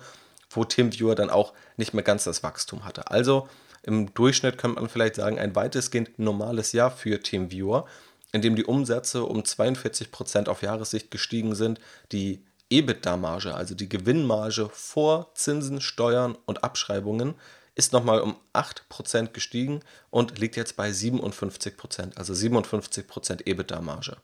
wo 0.49 0.65
TeamViewer 0.65 1.13
dann 1.13 1.29
auch 1.29 1.53
nicht 1.77 1.93
mehr 1.93 2.03
ganz 2.03 2.23
das 2.23 2.41
Wachstum 2.41 2.83
hatte. 2.83 3.11
Also 3.11 3.47
im 3.83 4.13
Durchschnitt 4.13 4.57
könnte 4.57 4.79
man 4.79 4.89
vielleicht 4.89 5.15
sagen, 5.15 5.39
ein 5.39 5.55
weitestgehend 5.55 6.19
normales 6.19 6.71
Jahr 6.71 6.91
für 6.91 7.19
TeamViewer, 7.19 7.85
in 8.31 8.41
dem 8.41 8.55
die 8.55 8.65
Umsätze 8.65 9.23
um 9.23 9.41
42% 9.41 10.47
auf 10.47 10.61
Jahressicht 10.61 11.11
gestiegen 11.11 11.55
sind, 11.55 11.79
die 12.11 12.45
EBITDA-Marge, 12.69 13.53
also 13.53 13.75
die 13.75 13.89
Gewinnmarge 13.89 14.69
vor 14.71 15.31
Zinsen, 15.35 15.81
Steuern 15.81 16.37
und 16.45 16.63
Abschreibungen, 16.63 17.35
ist 17.75 17.93
nochmal 17.93 18.21
um 18.21 18.35
8% 18.53 19.27
gestiegen 19.27 19.81
und 20.09 20.39
liegt 20.39 20.55
jetzt 20.55 20.75
bei 20.75 20.89
57%, 20.89 22.17
also 22.17 22.33
57% 22.33 23.45
EBITDA-Marge. 23.45 24.17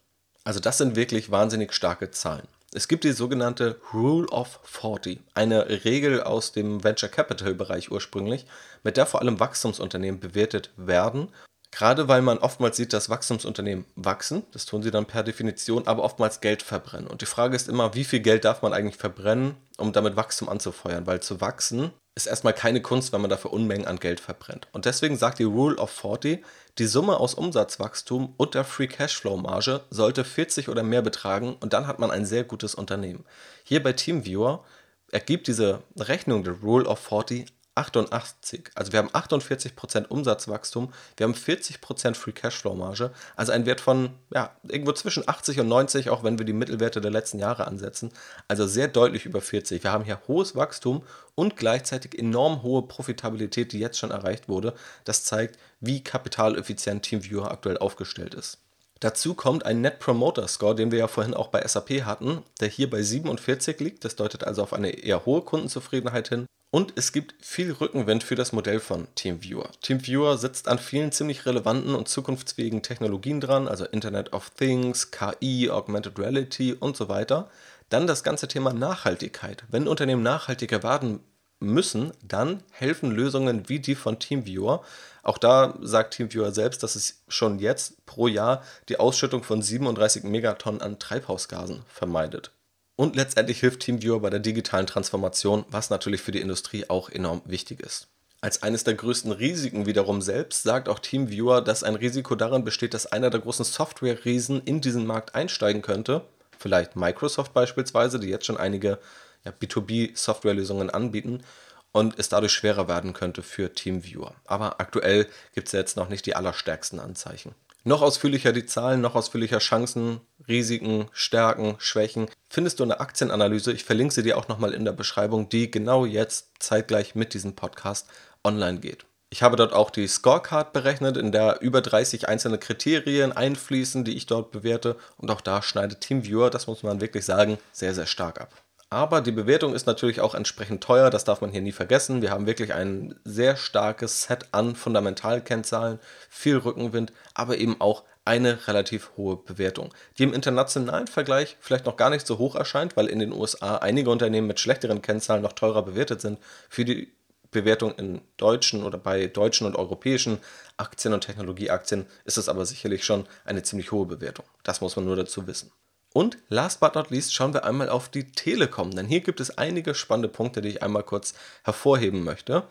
Also 0.43 0.59
das 0.59 0.77
sind 0.77 0.95
wirklich 0.95 1.31
wahnsinnig 1.31 1.73
starke 1.73 2.11
Zahlen. 2.11 2.47
Es 2.73 2.89
gibt 2.89 3.05
die 3.05 3.13
sogenannte 3.13 3.79
Rule 3.93 4.27
of 4.27 4.59
40, 4.63 5.21
eine 5.33 5.85
Regel 5.85 6.21
aus 6.21 6.51
dem 6.51 6.83
Venture 6.83 7.07
Capital 7.07 7.53
Bereich 7.53 7.91
ursprünglich, 7.91 8.45
mit 8.83 8.97
der 8.97 9.05
vor 9.05 9.21
allem 9.21 9.39
Wachstumsunternehmen 9.39 10.19
bewertet 10.19 10.71
werden. 10.75 11.29
Gerade 11.77 12.07
weil 12.07 12.23
man 12.23 12.39
oftmals 12.39 12.75
sieht, 12.75 12.91
dass 12.91 13.07
Wachstumsunternehmen 13.07 13.85
wachsen, 13.95 14.41
das 14.51 14.65
tun 14.65 14.81
sie 14.81 14.89
dann 14.89 15.05
per 15.05 15.21
Definition, 15.21 15.85
aber 15.85 16.03
oftmals 16.03 16.41
Geld 16.41 16.63
verbrennen. 16.63 17.05
Und 17.05 17.21
die 17.21 17.27
Frage 17.27 17.55
ist 17.55 17.69
immer, 17.69 17.93
wie 17.93 18.03
viel 18.03 18.19
Geld 18.19 18.45
darf 18.45 18.63
man 18.63 18.73
eigentlich 18.73 18.95
verbrennen, 18.95 19.53
um 19.77 19.93
damit 19.93 20.15
Wachstum 20.15 20.49
anzufeuern? 20.49 21.05
Weil 21.05 21.19
zu 21.19 21.39
wachsen 21.39 21.91
ist 22.15 22.25
erstmal 22.25 22.53
keine 22.53 22.81
Kunst, 22.81 23.13
wenn 23.13 23.21
man 23.21 23.29
dafür 23.29 23.53
Unmengen 23.53 23.85
an 23.85 23.99
Geld 23.99 24.19
verbrennt. 24.19 24.67
Und 24.71 24.85
deswegen 24.85 25.17
sagt 25.17 25.37
die 25.37 25.43
Rule 25.43 25.75
of 25.75 25.91
40, 25.91 26.43
die 26.79 26.87
Summe 26.87 27.17
aus 27.17 27.35
Umsatzwachstum 27.35 28.33
und 28.37 28.55
der 28.55 28.63
Free 28.63 28.87
Cashflow 28.87 29.37
Marge 29.37 29.81
sollte 29.91 30.23
40 30.23 30.69
oder 30.69 30.81
mehr 30.81 31.03
betragen 31.03 31.57
und 31.59 31.73
dann 31.73 31.85
hat 31.85 31.99
man 31.99 32.09
ein 32.09 32.25
sehr 32.25 32.43
gutes 32.43 32.73
Unternehmen. 32.73 33.23
Hier 33.63 33.83
bei 33.83 33.93
TeamViewer 33.93 34.63
ergibt 35.11 35.45
diese 35.45 35.83
Rechnung 35.95 36.43
der 36.43 36.53
Rule 36.53 36.87
of 36.87 36.97
40 36.97 37.45
88. 37.77 38.71
Also 38.75 38.91
wir 38.91 38.99
haben 38.99 39.09
48% 39.09 40.07
Umsatzwachstum, 40.07 40.91
wir 41.15 41.25
haben 41.25 41.33
40% 41.33 42.15
Free 42.15 42.31
Cashflow 42.31 42.73
Marge, 42.75 43.11
also 43.35 43.51
ein 43.51 43.65
Wert 43.65 43.79
von 43.81 44.09
ja, 44.33 44.55
irgendwo 44.67 44.91
zwischen 44.91 45.27
80 45.27 45.59
und 45.59 45.67
90, 45.67 46.09
auch 46.09 46.23
wenn 46.23 46.37
wir 46.37 46.45
die 46.45 46.53
Mittelwerte 46.53 47.01
der 47.01 47.11
letzten 47.11 47.39
Jahre 47.39 47.67
ansetzen. 47.67 48.11
Also 48.47 48.67
sehr 48.67 48.87
deutlich 48.87 49.25
über 49.25 49.41
40. 49.41 49.83
Wir 49.83 49.91
haben 49.91 50.03
hier 50.03 50.21
hohes 50.27 50.55
Wachstum 50.55 51.03
und 51.35 51.55
gleichzeitig 51.55 52.17
enorm 52.17 52.63
hohe 52.63 52.81
Profitabilität, 52.81 53.71
die 53.71 53.79
jetzt 53.79 53.99
schon 53.99 54.11
erreicht 54.11 54.49
wurde. 54.49 54.73
Das 55.05 55.23
zeigt, 55.23 55.57
wie 55.79 56.03
kapitaleffizient 56.03 57.03
TeamViewer 57.03 57.51
aktuell 57.51 57.77
aufgestellt 57.77 58.33
ist. 58.33 58.57
Dazu 58.99 59.35
kommt 59.35 59.65
ein 59.65 59.81
Net 59.81 59.99
Promoter 59.99 60.47
Score, 60.47 60.73
den 60.73 60.91
wir 60.91 60.99
ja 60.99 61.07
vorhin 61.07 61.35
auch 61.35 61.49
bei 61.49 61.65
SAP 61.65 62.03
hatten, 62.03 62.43
der 62.59 62.67
hier 62.67 62.89
bei 62.89 63.03
47 63.03 63.79
liegt. 63.79 64.03
Das 64.03 64.15
deutet 64.15 64.43
also 64.43 64.63
auf 64.63 64.73
eine 64.73 64.89
eher 64.89 65.25
hohe 65.25 65.41
Kundenzufriedenheit 65.41 66.29
hin. 66.29 66.47
Und 66.69 66.93
es 66.97 67.13
gibt 67.13 67.33
viel 67.39 67.71
Rückenwind 67.71 68.23
für 68.23 68.35
das 68.35 68.51
Modell 68.51 68.81
von 68.81 69.07
TeamViewer. 69.15 69.69
TeamViewer 69.81 70.37
sitzt 70.37 70.67
an 70.67 70.79
vielen 70.79 71.13
ziemlich 71.13 71.45
relevanten 71.45 71.95
und 71.95 72.09
zukunftsfähigen 72.09 72.83
Technologien 72.83 73.39
dran, 73.39 73.69
also 73.69 73.85
Internet 73.85 74.33
of 74.33 74.49
Things, 74.49 75.11
KI, 75.11 75.69
Augmented 75.69 76.19
Reality 76.19 76.73
und 76.73 76.97
so 76.97 77.07
weiter. 77.07 77.49
Dann 77.87 78.05
das 78.05 78.21
ganze 78.21 78.49
Thema 78.49 78.73
Nachhaltigkeit. 78.73 79.63
Wenn 79.69 79.87
Unternehmen 79.87 80.23
nachhaltiger 80.23 80.83
werden 80.83 81.21
müssen, 81.59 82.11
dann 82.21 82.61
helfen 82.71 83.11
Lösungen 83.11 83.69
wie 83.69 83.79
die 83.79 83.95
von 83.95 84.19
TeamViewer. 84.19 84.83
Auch 85.23 85.37
da 85.37 85.77
sagt 85.81 86.15
TeamViewer 86.15 86.51
selbst, 86.51 86.83
dass 86.83 86.95
es 86.97 87.23
schon 87.29 87.59
jetzt 87.59 88.05
pro 88.05 88.27
Jahr 88.27 88.61
die 88.89 88.99
Ausschüttung 88.99 89.43
von 89.43 89.61
37 89.61 90.23
Megatonnen 90.23 90.81
an 90.81 90.99
Treibhausgasen 90.99 91.83
vermeidet. 91.87 92.51
Und 92.97 93.15
letztendlich 93.15 93.59
hilft 93.59 93.81
TeamViewer 93.81 94.19
bei 94.19 94.31
der 94.31 94.39
digitalen 94.39 94.87
Transformation, 94.87 95.65
was 95.69 95.91
natürlich 95.91 96.21
für 96.21 96.31
die 96.31 96.41
Industrie 96.41 96.89
auch 96.89 97.09
enorm 97.09 97.43
wichtig 97.45 97.79
ist. 97.79 98.07
Als 98.41 98.63
eines 98.63 98.83
der 98.83 98.95
größten 98.95 99.31
Risiken 99.31 99.85
wiederum 99.85 100.21
selbst 100.21 100.63
sagt 100.63 100.89
auch 100.89 100.97
TeamViewer, 100.97 101.61
dass 101.61 101.83
ein 101.83 101.95
Risiko 101.95 102.35
darin 102.35 102.63
besteht, 102.63 102.95
dass 102.95 103.05
einer 103.05 103.29
der 103.29 103.39
großen 103.39 103.65
Software-Riesen 103.65 104.63
in 104.63 104.81
diesen 104.81 105.05
Markt 105.05 105.35
einsteigen 105.35 105.83
könnte. 105.83 106.23
Vielleicht 106.57 106.95
Microsoft 106.95 107.53
beispielsweise, 107.53 108.19
die 108.19 108.29
jetzt 108.29 108.47
schon 108.47 108.57
einige 108.57 108.97
ja, 109.45 109.51
B2B-Softwarelösungen 109.51 110.89
anbieten 110.89 111.43
und 111.91 112.17
es 112.17 112.29
dadurch 112.29 112.51
schwerer 112.51 112.87
werden 112.87 113.13
könnte 113.13 113.43
für 113.43 113.73
TeamViewer. 113.73 114.33
Aber 114.45 114.79
aktuell 114.79 115.27
gibt 115.53 115.67
es 115.67 115.71
jetzt 115.71 115.97
noch 115.97 116.09
nicht 116.09 116.25
die 116.25 116.35
allerstärksten 116.35 116.99
Anzeichen. 116.99 117.53
Noch 117.83 118.01
ausführlicher 118.01 118.53
die 118.53 118.65
Zahlen, 118.65 119.01
noch 119.01 119.15
ausführlicher 119.15 119.59
Chancen, 119.59 120.19
Risiken, 120.47 121.07
Stärken, 121.11 121.75
Schwächen 121.79 122.27
findest 122.49 122.79
du 122.79 122.83
in 122.83 122.89
der 122.89 123.01
Aktienanalyse. 123.01 123.73
Ich 123.73 123.83
verlinke 123.83 124.13
sie 124.13 124.23
dir 124.23 124.37
auch 124.37 124.47
nochmal 124.47 124.73
in 124.73 124.85
der 124.85 124.93
Beschreibung, 124.93 125.49
die 125.49 125.69
genau 125.69 126.05
jetzt 126.05 126.51
zeitgleich 126.59 127.15
mit 127.15 127.33
diesem 127.33 127.55
Podcast 127.55 128.07
online 128.43 128.79
geht. 128.79 129.05
Ich 129.29 129.43
habe 129.43 129.57
dort 129.57 129.73
auch 129.73 129.89
die 129.89 130.07
Scorecard 130.07 130.71
berechnet, 130.71 131.17
in 131.17 131.33
der 131.33 131.61
über 131.61 131.81
30 131.81 132.29
einzelne 132.29 132.57
Kriterien 132.57 133.33
einfließen, 133.33 134.05
die 134.05 134.15
ich 134.15 134.25
dort 134.25 134.51
bewerte. 134.51 134.95
Und 135.17 135.29
auch 135.29 135.41
da 135.41 135.61
schneidet 135.61 135.99
TeamViewer, 135.99 136.49
das 136.49 136.67
muss 136.67 136.81
man 136.81 137.01
wirklich 137.01 137.25
sagen, 137.25 137.57
sehr, 137.73 137.93
sehr 137.93 138.05
stark 138.05 138.39
ab. 138.39 138.53
Aber 138.89 139.19
die 139.19 139.33
Bewertung 139.33 139.73
ist 139.73 139.85
natürlich 139.85 140.21
auch 140.21 140.33
entsprechend 140.33 140.81
teuer, 140.81 141.09
das 141.09 141.25
darf 141.25 141.41
man 141.41 141.51
hier 141.51 141.61
nie 141.61 141.73
vergessen. 141.73 142.21
Wir 142.21 142.31
haben 142.31 142.45
wirklich 142.45 142.73
ein 142.73 143.19
sehr 143.25 143.57
starkes 143.57 144.23
Set 144.23 144.45
an 144.53 144.77
Fundamentalkennzahlen, 144.77 145.99
viel 146.29 146.55
Rückenwind, 146.55 147.11
aber 147.33 147.57
eben 147.57 147.81
auch 147.81 148.03
eine 148.27 148.67
relativ 148.67 149.11
hohe 149.17 149.37
Bewertung, 149.37 149.93
die 150.17 150.23
im 150.23 150.33
internationalen 150.33 151.07
Vergleich 151.07 151.57
vielleicht 151.59 151.85
noch 151.85 151.97
gar 151.97 152.09
nicht 152.09 152.27
so 152.27 152.37
hoch 152.37 152.55
erscheint, 152.55 152.97
weil 152.97 153.07
in 153.07 153.19
den 153.19 153.31
USA 153.31 153.77
einige 153.77 154.09
Unternehmen 154.09 154.47
mit 154.47 154.59
schlechteren 154.59 155.01
Kennzahlen 155.01 155.41
noch 155.41 155.53
teurer 155.53 155.83
bewertet 155.83 156.21
sind. 156.21 156.39
Für 156.69 156.85
die 156.85 157.11
Bewertung 157.51 157.95
in 157.95 158.21
deutschen 158.35 158.83
oder 158.83 158.97
bei 158.97 159.27
deutschen 159.27 159.65
und 159.65 159.75
europäischen 159.75 160.39
Aktien 160.75 161.13
und 161.13 161.21
Technologieaktien 161.21 162.05
ist 162.25 162.37
es 162.37 162.49
aber 162.49 162.65
sicherlich 162.65 163.05
schon 163.05 163.25
eine 163.45 163.63
ziemlich 163.63 163.91
hohe 163.91 164.05
Bewertung. 164.05 164.45
Das 164.63 164.81
muss 164.81 164.95
man 164.95 165.05
nur 165.05 165.15
dazu 165.15 165.47
wissen. 165.47 165.71
Und 166.13 166.37
last 166.49 166.79
but 166.79 166.95
not 166.95 167.09
least 167.09 167.33
schauen 167.33 167.53
wir 167.53 167.63
einmal 167.63 167.89
auf 167.89 168.09
die 168.09 168.31
Telekom, 168.31 168.91
denn 168.91 169.05
hier 169.05 169.21
gibt 169.21 169.39
es 169.39 169.57
einige 169.57 169.93
spannende 169.93 170.29
Punkte, 170.29 170.61
die 170.61 170.69
ich 170.69 170.83
einmal 170.83 171.03
kurz 171.03 171.33
hervorheben 171.63 172.23
möchte. 172.23 172.63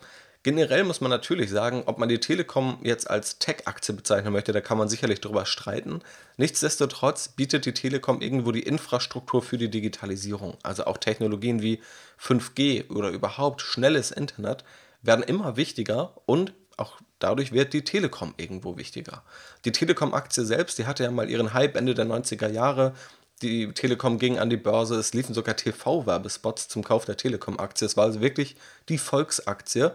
Generell 0.47 0.85
muss 0.85 1.01
man 1.01 1.11
natürlich 1.11 1.49
sagen, 1.49 1.83
ob 1.87 1.97
man 1.97 2.07
die 2.07 2.21
Telekom 2.21 2.79
jetzt 2.81 3.09
als 3.09 3.37
Tech-Aktie 3.37 3.93
bezeichnen 3.93 4.31
möchte, 4.31 4.53
da 4.53 4.61
kann 4.61 4.77
man 4.77 4.87
sicherlich 4.87 5.19
drüber 5.19 5.45
streiten. 5.45 6.01
Nichtsdestotrotz 6.37 7.27
bietet 7.27 7.65
die 7.65 7.73
Telekom 7.73 8.21
irgendwo 8.21 8.53
die 8.53 8.63
Infrastruktur 8.63 9.43
für 9.43 9.57
die 9.57 9.69
Digitalisierung. 9.69 10.55
Also 10.63 10.85
auch 10.85 10.99
Technologien 10.99 11.61
wie 11.61 11.81
5G 12.17 12.89
oder 12.89 13.09
überhaupt 13.09 13.61
schnelles 13.61 14.11
Internet 14.11 14.63
werden 15.01 15.21
immer 15.21 15.57
wichtiger 15.57 16.13
und 16.25 16.53
auch 16.77 16.93
dadurch 17.19 17.51
wird 17.51 17.73
die 17.73 17.83
Telekom 17.83 18.33
irgendwo 18.37 18.77
wichtiger. 18.77 19.23
Die 19.65 19.73
Telekom-Aktie 19.73 20.45
selbst, 20.45 20.77
die 20.77 20.85
hatte 20.85 21.03
ja 21.03 21.11
mal 21.11 21.29
ihren 21.29 21.53
Hype 21.53 21.75
Ende 21.75 21.93
der 21.93 22.05
90er 22.05 22.47
Jahre 22.47 22.93
die 23.41 23.71
Telekom 23.71 24.17
ging 24.17 24.39
an 24.39 24.49
die 24.49 24.57
Börse, 24.57 24.95
es 24.95 25.13
liefen 25.13 25.35
sogar 25.35 25.55
TV-Werbespots 25.55 26.69
zum 26.69 26.83
Kauf 26.83 27.05
der 27.05 27.17
Telekom-Aktie. 27.17 27.85
Es 27.85 27.95
war 27.95 28.05
also 28.05 28.19
wirklich 28.19 28.55
die 28.89 28.97
Volksaktie. 28.97 29.91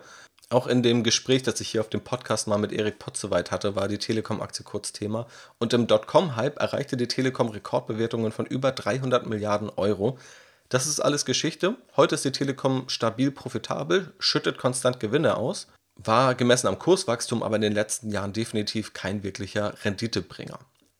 Auch 0.52 0.66
in 0.66 0.82
dem 0.82 1.02
Gespräch, 1.02 1.42
das 1.42 1.62
ich 1.62 1.70
hier 1.70 1.80
auf 1.80 1.88
dem 1.88 2.02
Podcast 2.02 2.46
mal 2.46 2.58
mit 2.58 2.72
Erik 2.72 2.98
Potzeweit 2.98 3.50
hatte, 3.50 3.74
war 3.74 3.88
die 3.88 3.96
Telekom-Aktie 3.96 4.66
kurz 4.66 4.92
Thema. 4.92 5.26
Und 5.58 5.72
im 5.72 5.86
Dotcom-Hype 5.86 6.58
erreichte 6.60 6.98
die 6.98 7.08
Telekom 7.08 7.48
Rekordbewertungen 7.48 8.32
von 8.32 8.44
über 8.44 8.70
300 8.70 9.26
Milliarden 9.26 9.70
Euro. 9.76 10.18
Das 10.68 10.86
ist 10.86 11.00
alles 11.00 11.24
Geschichte. 11.24 11.76
Heute 11.96 12.16
ist 12.16 12.26
die 12.26 12.32
Telekom 12.32 12.86
stabil 12.90 13.30
profitabel, 13.30 14.12
schüttet 14.18 14.58
konstant 14.58 15.00
Gewinne 15.00 15.38
aus, 15.38 15.68
war 15.96 16.34
gemessen 16.34 16.66
am 16.66 16.78
Kurswachstum 16.78 17.42
aber 17.42 17.56
in 17.56 17.62
den 17.62 17.72
letzten 17.72 18.10
Jahren 18.10 18.34
definitiv 18.34 18.92
kein 18.92 19.22
wirklicher 19.22 19.72
Renditebringer. 19.86 20.58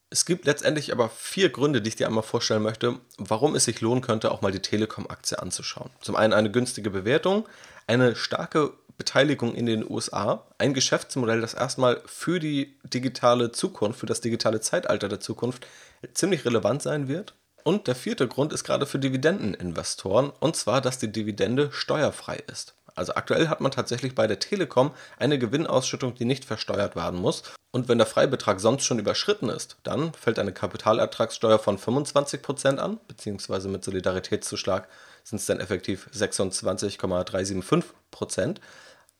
Es 0.09 0.25
gibt 0.25 0.47
letztendlich 0.47 0.93
aber 0.93 1.09
vier 1.11 1.49
Gründe, 1.51 1.81
die 1.81 1.89
ich 1.89 1.97
dir 1.97 2.07
einmal 2.07 2.23
vorstellen 2.23 2.63
möchte, 2.63 2.99
warum 3.17 3.55
es 3.55 3.65
sich 3.67 3.83
lohnen 3.83 4.03
könnte, 4.03 4.31
auch 4.31 4.41
mal 4.41 4.53
die 4.53 4.61
Telekom-Aktie 4.61 5.39
anzuschauen. 5.41 5.91
Zum 6.01 6.17
einen 6.17 6.35
eine 6.35 6.51
günstige 6.51 6.91
Bewertung, 6.91 7.47
eine 7.87 8.15
starke 8.15 8.73
Beteiligung 9.03 9.57
in 9.57 9.67
den 9.67 9.91
USA, 9.91 10.47
ein 10.59 10.75
Geschäftsmodell, 10.75 11.41
das 11.41 11.55
erstmal 11.55 12.01
für 12.07 12.39
die 12.39 12.79
digitale 12.85 13.51
Zukunft, 13.51 13.99
für 13.99 14.07
das 14.07 14.21
digitale 14.21 14.61
Zeitalter 14.61 15.09
der 15.09 15.19
Zukunft 15.19 15.67
ziemlich 16.15 16.45
relevant 16.45 16.83
sein 16.83 17.09
wird. 17.09 17.35
Und 17.65 17.89
der 17.89 17.97
vierte 17.97 18.29
Grund 18.29 18.53
ist 18.53 18.63
gerade 18.63 18.87
für 18.87 19.01
Dividendeninvestoren, 19.01 20.31
und 20.39 20.55
zwar, 20.55 20.81
dass 20.81 21.01
die 21.01 21.11
Dividende 21.11 21.73
steuerfrei 21.73 22.45
ist. 22.47 22.77
Also 22.95 23.17
aktuell 23.17 23.49
hat 23.49 23.61
man 23.61 23.73
tatsächlich 23.73 24.15
bei 24.15 24.29
der 24.29 24.39
Telekom 24.39 24.93
eine 25.19 25.37
Gewinnausschüttung, 25.37 26.15
die 26.15 26.25
nicht 26.25 26.45
versteuert 26.45 26.95
werden 26.95 27.19
muss. 27.19 27.43
Und 27.73 27.89
wenn 27.89 27.99
der 27.99 28.07
Freibetrag 28.07 28.61
sonst 28.61 28.85
schon 28.85 29.01
überschritten 29.01 29.49
ist, 29.49 29.79
dann 29.83 30.15
fällt 30.15 30.39
eine 30.39 30.53
Kapitalertragssteuer 30.53 31.59
von 31.59 31.77
25% 31.77 32.77
an, 32.77 33.01
beziehungsweise 33.09 33.69
mit 33.69 33.83
Solidaritätszuschlag 33.83 34.87
sind 35.25 35.39
es 35.39 35.47
dann 35.47 35.59
effektiv 35.59 36.09
26,375%. 36.15 38.59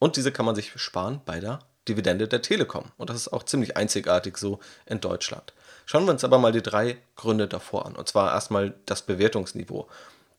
Und 0.03 0.17
diese 0.17 0.33
kann 0.33 0.45
man 0.47 0.57
sich 0.57 0.73
sparen 0.75 1.21
bei 1.25 1.39
der 1.39 1.61
Dividende 1.87 2.27
der 2.27 2.43
Telekom. 2.43 2.87
Und 2.97 3.09
das 3.09 3.19
ist 3.19 3.33
auch 3.33 3.45
ziemlich 3.45 3.77
einzigartig 3.77 4.37
so 4.37 4.59
in 4.85 5.01
Deutschland. 5.01 5.53
Schauen 5.87 6.07
wir 6.07 6.11
uns 6.11 6.25
aber 6.25 6.39
mal 6.39 6.51
die 6.51 6.61
drei 6.61 6.99
Gründe 7.15 7.47
davor 7.47 7.87
an. 7.87 7.95
Und 7.95 8.09
zwar 8.09 8.33
erstmal 8.33 8.75
das 8.85 9.03
Bewertungsniveau. 9.03 9.87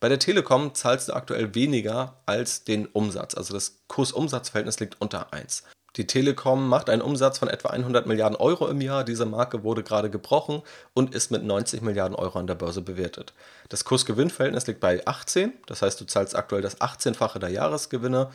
Bei 0.00 0.10
der 0.10 0.18
Telekom 0.18 0.74
zahlst 0.74 1.08
du 1.08 1.14
aktuell 1.14 1.54
weniger 1.54 2.18
als 2.26 2.64
den 2.64 2.84
Umsatz. 2.84 3.34
Also 3.34 3.54
das 3.54 3.78
Kursumsatzverhältnis 3.88 4.80
liegt 4.80 5.00
unter 5.00 5.32
1. 5.32 5.62
Die 5.96 6.06
Telekom 6.06 6.68
macht 6.68 6.90
einen 6.90 7.00
Umsatz 7.00 7.38
von 7.38 7.48
etwa 7.48 7.70
100 7.70 8.06
Milliarden 8.06 8.36
Euro 8.36 8.68
im 8.68 8.82
Jahr. 8.82 9.02
Diese 9.02 9.24
Marke 9.24 9.64
wurde 9.64 9.82
gerade 9.82 10.10
gebrochen 10.10 10.60
und 10.92 11.14
ist 11.14 11.30
mit 11.30 11.42
90 11.42 11.80
Milliarden 11.80 12.16
Euro 12.16 12.38
an 12.38 12.46
der 12.46 12.54
Börse 12.54 12.82
bewertet. 12.82 13.32
Das 13.70 13.86
Kurs-Gewinn-Verhältnis 13.86 14.66
liegt 14.66 14.80
bei 14.80 15.06
18. 15.06 15.54
Das 15.64 15.80
heißt, 15.80 15.98
du 16.02 16.04
zahlst 16.04 16.36
aktuell 16.36 16.60
das 16.60 16.82
18-fache 16.82 17.38
der 17.38 17.48
Jahresgewinne. 17.48 18.28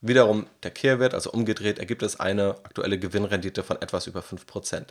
Wiederum 0.00 0.46
der 0.62 0.70
Kehrwert, 0.70 1.14
also 1.14 1.30
umgedreht, 1.30 1.78
ergibt 1.78 2.02
es 2.02 2.20
eine 2.20 2.56
aktuelle 2.64 2.98
Gewinnrendite 2.98 3.62
von 3.62 3.80
etwas 3.80 4.06
über 4.06 4.20
5%. 4.20 4.86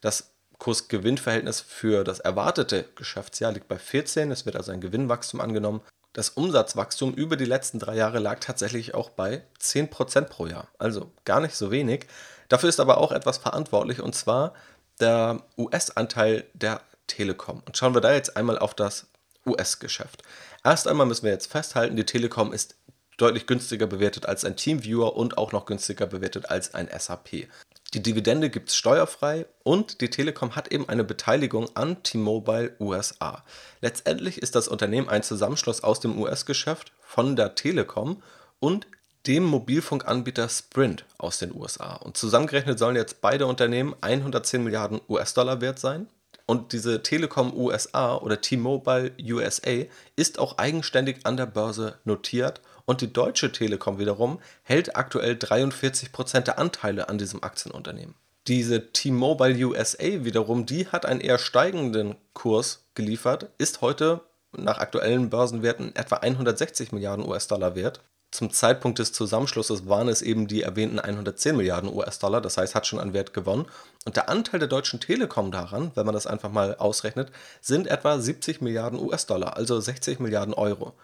Das 0.00 0.34
Kurs-Gewinn-Verhältnis 0.58 1.60
für 1.60 2.04
das 2.04 2.20
erwartete 2.20 2.84
Geschäftsjahr 2.96 3.52
liegt 3.52 3.68
bei 3.68 3.78
14. 3.78 4.30
Es 4.30 4.44
wird 4.44 4.56
also 4.56 4.72
ein 4.72 4.80
Gewinnwachstum 4.80 5.40
angenommen. 5.40 5.80
Das 6.12 6.30
Umsatzwachstum 6.30 7.14
über 7.14 7.36
die 7.36 7.44
letzten 7.44 7.78
drei 7.78 7.94
Jahre 7.94 8.18
lag 8.18 8.40
tatsächlich 8.40 8.94
auch 8.94 9.10
bei 9.10 9.42
10% 9.60 10.22
pro 10.22 10.46
Jahr. 10.46 10.68
Also 10.78 11.12
gar 11.24 11.40
nicht 11.40 11.54
so 11.54 11.70
wenig. 11.70 12.06
Dafür 12.48 12.68
ist 12.68 12.80
aber 12.80 12.98
auch 12.98 13.12
etwas 13.12 13.38
verantwortlich 13.38 14.00
und 14.00 14.14
zwar 14.14 14.54
der 15.00 15.42
US-Anteil 15.56 16.44
der 16.54 16.80
Telekom. 17.06 17.62
Und 17.66 17.76
schauen 17.76 17.94
wir 17.94 18.00
da 18.00 18.12
jetzt 18.12 18.36
einmal 18.36 18.58
auf 18.58 18.74
das 18.74 19.06
US-Geschäft. 19.46 20.22
Erst 20.64 20.88
einmal 20.88 21.06
müssen 21.06 21.24
wir 21.24 21.32
jetzt 21.32 21.50
festhalten, 21.50 21.96
die 21.96 22.04
Telekom 22.04 22.52
ist 22.52 22.74
deutlich 23.18 23.46
günstiger 23.46 23.86
bewertet 23.86 24.26
als 24.26 24.44
ein 24.44 24.56
Teamviewer 24.56 25.16
und 25.16 25.36
auch 25.36 25.52
noch 25.52 25.66
günstiger 25.66 26.06
bewertet 26.06 26.48
als 26.50 26.72
ein 26.72 26.88
SAP. 26.96 27.48
Die 27.94 28.02
Dividende 28.02 28.50
gibt 28.50 28.70
es 28.70 28.76
steuerfrei 28.76 29.46
und 29.62 30.00
die 30.00 30.10
Telekom 30.10 30.56
hat 30.56 30.72
eben 30.72 30.88
eine 30.88 31.04
Beteiligung 31.04 31.68
an 31.74 32.02
T-Mobile 32.02 32.76
USA. 32.80 33.44
Letztendlich 33.80 34.42
ist 34.42 34.54
das 34.54 34.68
Unternehmen 34.68 35.08
ein 35.08 35.22
Zusammenschluss 35.22 35.82
aus 35.82 36.00
dem 36.00 36.18
US-Geschäft 36.18 36.92
von 37.00 37.34
der 37.34 37.54
Telekom 37.54 38.22
und 38.60 38.86
dem 39.26 39.44
Mobilfunkanbieter 39.44 40.48
Sprint 40.48 41.04
aus 41.18 41.38
den 41.38 41.54
USA. 41.54 41.96
Und 41.96 42.16
zusammengerechnet 42.16 42.78
sollen 42.78 42.96
jetzt 42.96 43.20
beide 43.20 43.46
Unternehmen 43.46 43.94
110 44.00 44.62
Milliarden 44.62 45.00
US-Dollar 45.08 45.60
wert 45.60 45.78
sein. 45.78 46.08
Und 46.46 46.72
diese 46.72 47.02
Telekom 47.02 47.54
USA 47.54 48.16
oder 48.16 48.40
T-Mobile 48.40 49.12
USA 49.22 49.84
ist 50.16 50.38
auch 50.38 50.56
eigenständig 50.56 51.20
an 51.24 51.36
der 51.36 51.46
Börse 51.46 51.98
notiert 52.04 52.60
und 52.88 53.02
die 53.02 53.12
Deutsche 53.12 53.52
Telekom 53.52 53.98
wiederum 53.98 54.40
hält 54.62 54.96
aktuell 54.96 55.34
43% 55.34 56.40
der 56.40 56.58
Anteile 56.58 57.10
an 57.10 57.18
diesem 57.18 57.42
Aktienunternehmen. 57.42 58.14
Diese 58.46 58.92
T-Mobile 58.92 59.62
USA 59.66 60.24
wiederum, 60.24 60.64
die 60.64 60.86
hat 60.86 61.04
einen 61.04 61.20
eher 61.20 61.36
steigenden 61.36 62.14
Kurs 62.32 62.86
geliefert, 62.94 63.50
ist 63.58 63.82
heute 63.82 64.22
nach 64.56 64.78
aktuellen 64.78 65.28
Börsenwerten 65.28 65.94
etwa 65.96 66.16
160 66.16 66.92
Milliarden 66.92 67.28
US-Dollar 67.28 67.74
wert. 67.76 68.00
Zum 68.30 68.50
Zeitpunkt 68.50 68.98
des 68.98 69.12
Zusammenschlusses 69.12 69.86
waren 69.86 70.08
es 70.08 70.22
eben 70.22 70.48
die 70.48 70.62
erwähnten 70.62 70.98
110 70.98 71.58
Milliarden 71.58 71.94
US-Dollar, 71.94 72.40
das 72.40 72.56
heißt, 72.56 72.74
hat 72.74 72.86
schon 72.86 73.00
an 73.00 73.12
Wert 73.12 73.34
gewonnen. 73.34 73.66
Und 74.06 74.16
der 74.16 74.30
Anteil 74.30 74.60
der 74.60 74.68
Deutschen 74.68 74.98
Telekom 74.98 75.50
daran, 75.50 75.92
wenn 75.94 76.06
man 76.06 76.14
das 76.14 76.26
einfach 76.26 76.50
mal 76.50 76.74
ausrechnet, 76.76 77.30
sind 77.60 77.86
etwa 77.86 78.18
70 78.18 78.62
Milliarden 78.62 78.98
US-Dollar, 78.98 79.58
also 79.58 79.78
60 79.78 80.20
Milliarden 80.20 80.54
Euro. 80.54 80.94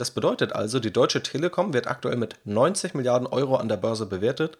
Das 0.00 0.12
bedeutet 0.12 0.54
also, 0.54 0.80
die 0.80 0.94
Deutsche 0.94 1.22
Telekom 1.22 1.74
wird 1.74 1.86
aktuell 1.86 2.16
mit 2.16 2.36
90 2.46 2.94
Milliarden 2.94 3.26
Euro 3.26 3.56
an 3.56 3.68
der 3.68 3.76
Börse 3.76 4.06
bewertet 4.06 4.56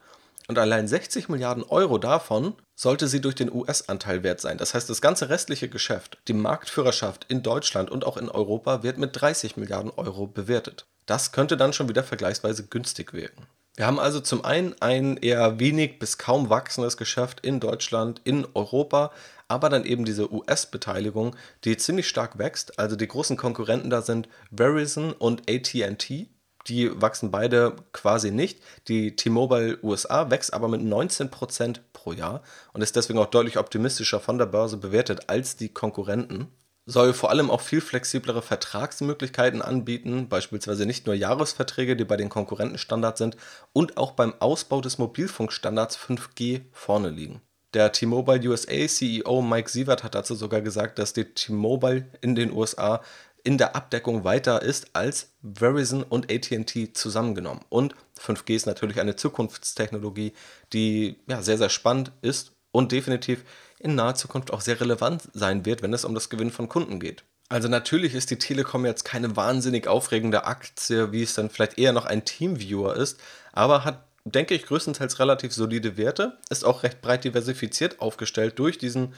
und 0.48 0.58
allein 0.58 0.86
60 0.86 1.30
Milliarden 1.30 1.64
Euro 1.64 1.96
davon 1.96 2.52
sollte 2.74 3.08
sie 3.08 3.22
durch 3.22 3.36
den 3.36 3.50
US-Anteil 3.50 4.22
wert 4.22 4.42
sein. 4.42 4.58
Das 4.58 4.74
heißt, 4.74 4.90
das 4.90 5.00
ganze 5.00 5.30
restliche 5.30 5.70
Geschäft, 5.70 6.18
die 6.28 6.34
Marktführerschaft 6.34 7.24
in 7.30 7.42
Deutschland 7.42 7.90
und 7.90 8.04
auch 8.04 8.18
in 8.18 8.28
Europa 8.28 8.82
wird 8.82 8.98
mit 8.98 9.18
30 9.18 9.56
Milliarden 9.56 9.90
Euro 9.96 10.26
bewertet. 10.26 10.84
Das 11.06 11.32
könnte 11.32 11.56
dann 11.56 11.72
schon 11.72 11.88
wieder 11.88 12.04
vergleichsweise 12.04 12.66
günstig 12.66 13.14
wirken. 13.14 13.46
Wir 13.80 13.86
haben 13.86 13.98
also 13.98 14.20
zum 14.20 14.44
einen 14.44 14.74
ein 14.80 15.16
eher 15.16 15.58
wenig 15.58 15.98
bis 15.98 16.18
kaum 16.18 16.50
wachsendes 16.50 16.98
Geschäft 16.98 17.40
in 17.40 17.60
Deutschland, 17.60 18.20
in 18.24 18.46
Europa, 18.52 19.10
aber 19.48 19.70
dann 19.70 19.86
eben 19.86 20.04
diese 20.04 20.30
US-Beteiligung, 20.30 21.34
die 21.64 21.78
ziemlich 21.78 22.06
stark 22.06 22.36
wächst. 22.36 22.78
Also 22.78 22.94
die 22.94 23.08
großen 23.08 23.38
Konkurrenten 23.38 23.88
da 23.88 24.02
sind 24.02 24.28
Verizon 24.54 25.14
und 25.14 25.50
ATT. 25.50 26.26
Die 26.66 27.00
wachsen 27.00 27.30
beide 27.30 27.74
quasi 27.94 28.30
nicht. 28.30 28.60
Die 28.86 29.16
T-Mobile 29.16 29.78
USA 29.82 30.30
wächst 30.30 30.52
aber 30.52 30.68
mit 30.68 30.82
19% 30.82 31.80
pro 31.94 32.12
Jahr 32.12 32.42
und 32.74 32.82
ist 32.82 32.96
deswegen 32.96 33.18
auch 33.18 33.30
deutlich 33.30 33.56
optimistischer 33.56 34.20
von 34.20 34.36
der 34.36 34.44
Börse 34.44 34.76
bewertet 34.76 35.30
als 35.30 35.56
die 35.56 35.70
Konkurrenten 35.70 36.48
soll 36.90 37.12
vor 37.12 37.30
allem 37.30 37.50
auch 37.50 37.60
viel 37.60 37.80
flexiblere 37.80 38.42
Vertragsmöglichkeiten 38.42 39.62
anbieten, 39.62 40.28
beispielsweise 40.28 40.86
nicht 40.86 41.06
nur 41.06 41.14
Jahresverträge, 41.14 41.96
die 41.96 42.04
bei 42.04 42.16
den 42.16 42.28
Konkurrenten 42.28 42.78
Standard 42.78 43.16
sind, 43.16 43.36
und 43.72 43.96
auch 43.96 44.12
beim 44.12 44.34
Ausbau 44.40 44.80
des 44.80 44.98
Mobilfunkstandards 44.98 45.96
5G 45.96 46.62
vorne 46.72 47.10
liegen. 47.10 47.40
Der 47.72 47.92
T-Mobile 47.92 48.48
USA 48.48 48.88
CEO 48.88 49.42
Mike 49.42 49.70
Sievert 49.70 50.02
hat 50.02 50.16
dazu 50.16 50.34
sogar 50.34 50.60
gesagt, 50.60 50.98
dass 50.98 51.12
die 51.12 51.24
T-Mobile 51.24 52.08
in 52.20 52.34
den 52.34 52.52
USA 52.52 53.00
in 53.44 53.58
der 53.58 53.76
Abdeckung 53.76 54.24
weiter 54.24 54.60
ist 54.60 54.88
als 54.92 55.32
Verizon 55.42 56.02
und 56.02 56.30
ATT 56.30 56.96
zusammengenommen. 56.96 57.64
Und 57.68 57.94
5G 58.18 58.54
ist 58.54 58.66
natürlich 58.66 59.00
eine 59.00 59.16
Zukunftstechnologie, 59.16 60.32
die 60.72 61.16
ja, 61.28 61.40
sehr, 61.42 61.56
sehr 61.58 61.70
spannend 61.70 62.12
ist 62.22 62.52
und 62.72 62.92
definitiv 62.92 63.44
in 63.80 63.96
naher 63.96 64.14
Zukunft 64.14 64.52
auch 64.52 64.60
sehr 64.60 64.80
relevant 64.80 65.22
sein 65.32 65.66
wird, 65.66 65.82
wenn 65.82 65.92
es 65.92 66.04
um 66.04 66.14
das 66.14 66.30
Gewinn 66.30 66.52
von 66.52 66.68
Kunden 66.68 67.00
geht. 67.00 67.24
Also 67.48 67.66
natürlich 67.66 68.14
ist 68.14 68.30
die 68.30 68.38
Telekom 68.38 68.86
jetzt 68.86 69.04
keine 69.04 69.34
wahnsinnig 69.34 69.88
aufregende 69.88 70.44
Aktie, 70.44 71.10
wie 71.10 71.24
es 71.24 71.34
dann 71.34 71.50
vielleicht 71.50 71.78
eher 71.78 71.92
noch 71.92 72.06
ein 72.06 72.24
Teamviewer 72.24 72.94
ist, 72.94 73.18
aber 73.52 73.84
hat 73.84 74.04
denke 74.24 74.54
ich, 74.54 74.66
größtenteils 74.66 75.18
relativ 75.18 75.52
solide 75.52 75.96
Werte, 75.96 76.38
ist 76.50 76.64
auch 76.64 76.82
recht 76.82 77.00
breit 77.00 77.24
diversifiziert 77.24 78.00
aufgestellt 78.00 78.58
durch 78.58 78.78
diesen, 78.78 79.14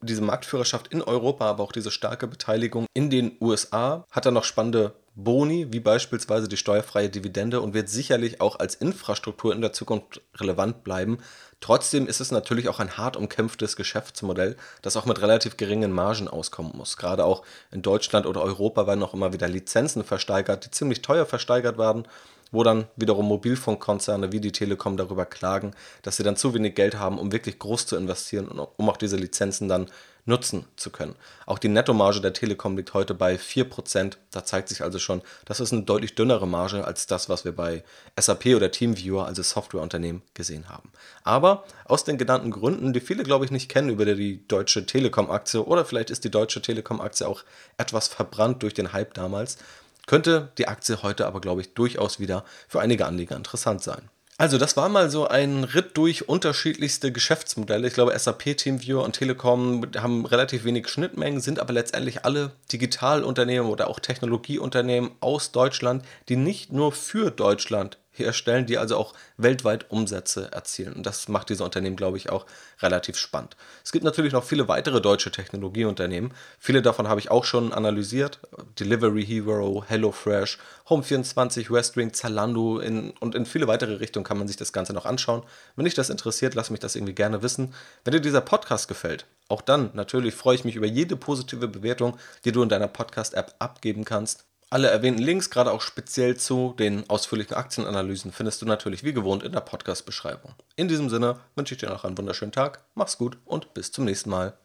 diese 0.00 0.22
Marktführerschaft 0.22 0.88
in 0.88 1.02
Europa, 1.02 1.46
aber 1.46 1.62
auch 1.62 1.72
diese 1.72 1.90
starke 1.90 2.26
Beteiligung 2.26 2.86
in 2.94 3.10
den 3.10 3.36
USA. 3.40 4.04
Hat 4.10 4.26
er 4.26 4.32
noch 4.32 4.44
spannende 4.44 4.94
Boni, 5.18 5.72
wie 5.72 5.80
beispielsweise 5.80 6.46
die 6.46 6.58
steuerfreie 6.58 7.08
Dividende 7.08 7.62
und 7.62 7.72
wird 7.72 7.88
sicherlich 7.88 8.42
auch 8.42 8.58
als 8.58 8.74
Infrastruktur 8.74 9.54
in 9.54 9.62
der 9.62 9.72
Zukunft 9.72 10.20
relevant 10.36 10.84
bleiben. 10.84 11.18
Trotzdem 11.60 12.06
ist 12.06 12.20
es 12.20 12.30
natürlich 12.30 12.68
auch 12.68 12.80
ein 12.80 12.98
hart 12.98 13.16
umkämpftes 13.16 13.76
Geschäftsmodell, 13.76 14.56
das 14.82 14.94
auch 14.94 15.06
mit 15.06 15.22
relativ 15.22 15.56
geringen 15.56 15.90
Margen 15.90 16.28
auskommen 16.28 16.72
muss. 16.76 16.98
Gerade 16.98 17.24
auch 17.24 17.44
in 17.72 17.80
Deutschland 17.80 18.26
oder 18.26 18.42
Europa 18.42 18.86
werden 18.86 19.02
auch 19.02 19.14
immer 19.14 19.32
wieder 19.32 19.48
Lizenzen 19.48 20.04
versteigert, 20.04 20.66
die 20.66 20.70
ziemlich 20.70 21.00
teuer 21.00 21.24
versteigert 21.24 21.78
werden 21.78 22.06
wo 22.52 22.62
dann 22.62 22.86
wiederum 22.96 23.26
Mobilfunkkonzerne 23.26 24.32
wie 24.32 24.40
die 24.40 24.52
Telekom 24.52 24.96
darüber 24.96 25.26
klagen, 25.26 25.72
dass 26.02 26.16
sie 26.16 26.22
dann 26.22 26.36
zu 26.36 26.54
wenig 26.54 26.74
Geld 26.74 26.98
haben, 26.98 27.18
um 27.18 27.32
wirklich 27.32 27.58
groß 27.58 27.86
zu 27.86 27.96
investieren 27.96 28.48
und 28.48 28.60
um 28.60 28.88
auch 28.88 28.96
diese 28.96 29.16
Lizenzen 29.16 29.68
dann 29.68 29.90
nutzen 30.26 30.66
zu 30.76 30.90
können. 30.90 31.14
Auch 31.46 31.58
die 31.58 31.68
Nettomarge 31.68 32.20
der 32.20 32.32
Telekom 32.32 32.76
liegt 32.76 32.92
heute 32.94 33.14
bei 33.14 33.36
4%. 33.36 34.16
Da 34.30 34.44
zeigt 34.44 34.68
sich 34.68 34.82
also 34.82 34.98
schon, 34.98 35.22
das 35.44 35.60
ist 35.60 35.72
eine 35.72 35.82
deutlich 35.82 36.14
dünnere 36.14 36.46
Marge 36.46 36.84
als 36.84 37.06
das, 37.06 37.28
was 37.28 37.44
wir 37.44 37.52
bei 37.52 37.84
SAP 38.18 38.46
oder 38.56 38.70
TeamViewer, 38.70 39.26
also 39.26 39.42
Softwareunternehmen, 39.42 40.22
gesehen 40.34 40.68
haben. 40.68 40.90
Aber 41.22 41.64
aus 41.84 42.04
den 42.04 42.18
genannten 42.18 42.50
Gründen, 42.50 42.92
die 42.92 43.00
viele, 43.00 43.22
glaube 43.22 43.44
ich, 43.44 43.50
nicht 43.50 43.70
kennen 43.70 43.88
über 43.88 44.04
die 44.04 44.46
Deutsche 44.48 44.84
Telekom-Aktie 44.84 45.64
oder 45.64 45.84
vielleicht 45.84 46.10
ist 46.10 46.24
die 46.24 46.30
Deutsche 46.30 46.60
Telekom-Aktie 46.60 47.26
auch 47.26 47.44
etwas 47.78 48.08
verbrannt 48.08 48.62
durch 48.62 48.74
den 48.74 48.92
Hype 48.92 49.14
damals, 49.14 49.58
könnte 50.06 50.52
die 50.58 50.68
Aktie 50.68 51.02
heute 51.02 51.26
aber, 51.26 51.40
glaube 51.40 51.60
ich, 51.60 51.74
durchaus 51.74 52.20
wieder 52.20 52.44
für 52.68 52.80
einige 52.80 53.06
Anleger 53.06 53.36
interessant 53.36 53.82
sein. 53.82 54.08
Also, 54.38 54.58
das 54.58 54.76
war 54.76 54.90
mal 54.90 55.08
so 55.10 55.26
ein 55.26 55.64
Ritt 55.64 55.96
durch 55.96 56.28
unterschiedlichste 56.28 57.10
Geschäftsmodelle. 57.10 57.88
Ich 57.88 57.94
glaube, 57.94 58.18
SAP, 58.18 58.54
TeamViewer 58.58 59.02
und 59.02 59.14
Telekom 59.14 59.86
haben 59.96 60.26
relativ 60.26 60.64
wenig 60.64 60.88
Schnittmengen, 60.88 61.40
sind 61.40 61.58
aber 61.58 61.72
letztendlich 61.72 62.26
alle 62.26 62.52
Digitalunternehmen 62.70 63.70
oder 63.70 63.88
auch 63.88 63.98
Technologieunternehmen 63.98 65.12
aus 65.20 65.52
Deutschland, 65.52 66.04
die 66.28 66.36
nicht 66.36 66.70
nur 66.70 66.92
für 66.92 67.30
Deutschland 67.30 67.96
herstellen, 68.18 68.66
die 68.66 68.78
also 68.78 68.96
auch 68.96 69.14
weltweit 69.36 69.90
Umsätze 69.90 70.50
erzielen. 70.52 70.94
Und 70.94 71.06
das 71.06 71.28
macht 71.28 71.48
diese 71.48 71.64
Unternehmen, 71.64 71.96
glaube 71.96 72.16
ich, 72.16 72.30
auch 72.30 72.46
relativ 72.80 73.16
spannend. 73.16 73.56
Es 73.84 73.92
gibt 73.92 74.04
natürlich 74.04 74.32
noch 74.32 74.44
viele 74.44 74.68
weitere 74.68 75.00
deutsche 75.00 75.30
Technologieunternehmen. 75.30 76.32
Viele 76.58 76.82
davon 76.82 77.08
habe 77.08 77.20
ich 77.20 77.30
auch 77.30 77.44
schon 77.44 77.72
analysiert. 77.72 78.40
Delivery 78.78 79.24
Hero, 79.24 79.84
HelloFresh, 79.86 80.58
Home24, 80.88 81.70
Westwing, 81.70 82.12
Zalando 82.12 82.78
in, 82.78 83.10
und 83.20 83.34
in 83.34 83.46
viele 83.46 83.66
weitere 83.66 83.94
Richtungen 83.94 84.24
kann 84.24 84.38
man 84.38 84.48
sich 84.48 84.56
das 84.56 84.72
Ganze 84.72 84.92
noch 84.92 85.06
anschauen. 85.06 85.42
Wenn 85.74 85.84
dich 85.84 85.94
das 85.94 86.10
interessiert, 86.10 86.54
lass 86.54 86.70
mich 86.70 86.80
das 86.80 86.96
irgendwie 86.96 87.14
gerne 87.14 87.42
wissen. 87.42 87.74
Wenn 88.04 88.12
dir 88.12 88.20
dieser 88.20 88.40
Podcast 88.40 88.88
gefällt, 88.88 89.26
auch 89.48 89.62
dann 89.62 89.90
natürlich 89.94 90.34
freue 90.34 90.56
ich 90.56 90.64
mich 90.64 90.76
über 90.76 90.86
jede 90.86 91.16
positive 91.16 91.68
Bewertung, 91.68 92.16
die 92.44 92.52
du 92.52 92.62
in 92.62 92.68
deiner 92.68 92.88
Podcast-App 92.88 93.54
abgeben 93.58 94.04
kannst. 94.04 94.44
Alle 94.68 94.88
erwähnten 94.88 95.22
Links, 95.22 95.50
gerade 95.50 95.70
auch 95.70 95.80
speziell 95.80 96.36
zu 96.36 96.74
den 96.76 97.08
ausführlichen 97.08 97.54
Aktienanalysen, 97.54 98.32
findest 98.32 98.62
du 98.62 98.66
natürlich 98.66 99.04
wie 99.04 99.12
gewohnt 99.12 99.44
in 99.44 99.52
der 99.52 99.60
Podcast-Beschreibung. 99.60 100.54
In 100.74 100.88
diesem 100.88 101.08
Sinne 101.08 101.38
wünsche 101.54 101.74
ich 101.74 101.80
dir 101.80 101.88
noch 101.88 102.04
einen 102.04 102.18
wunderschönen 102.18 102.50
Tag, 102.50 102.82
mach's 102.94 103.16
gut 103.16 103.38
und 103.44 103.74
bis 103.74 103.92
zum 103.92 104.04
nächsten 104.04 104.30
Mal. 104.30 104.58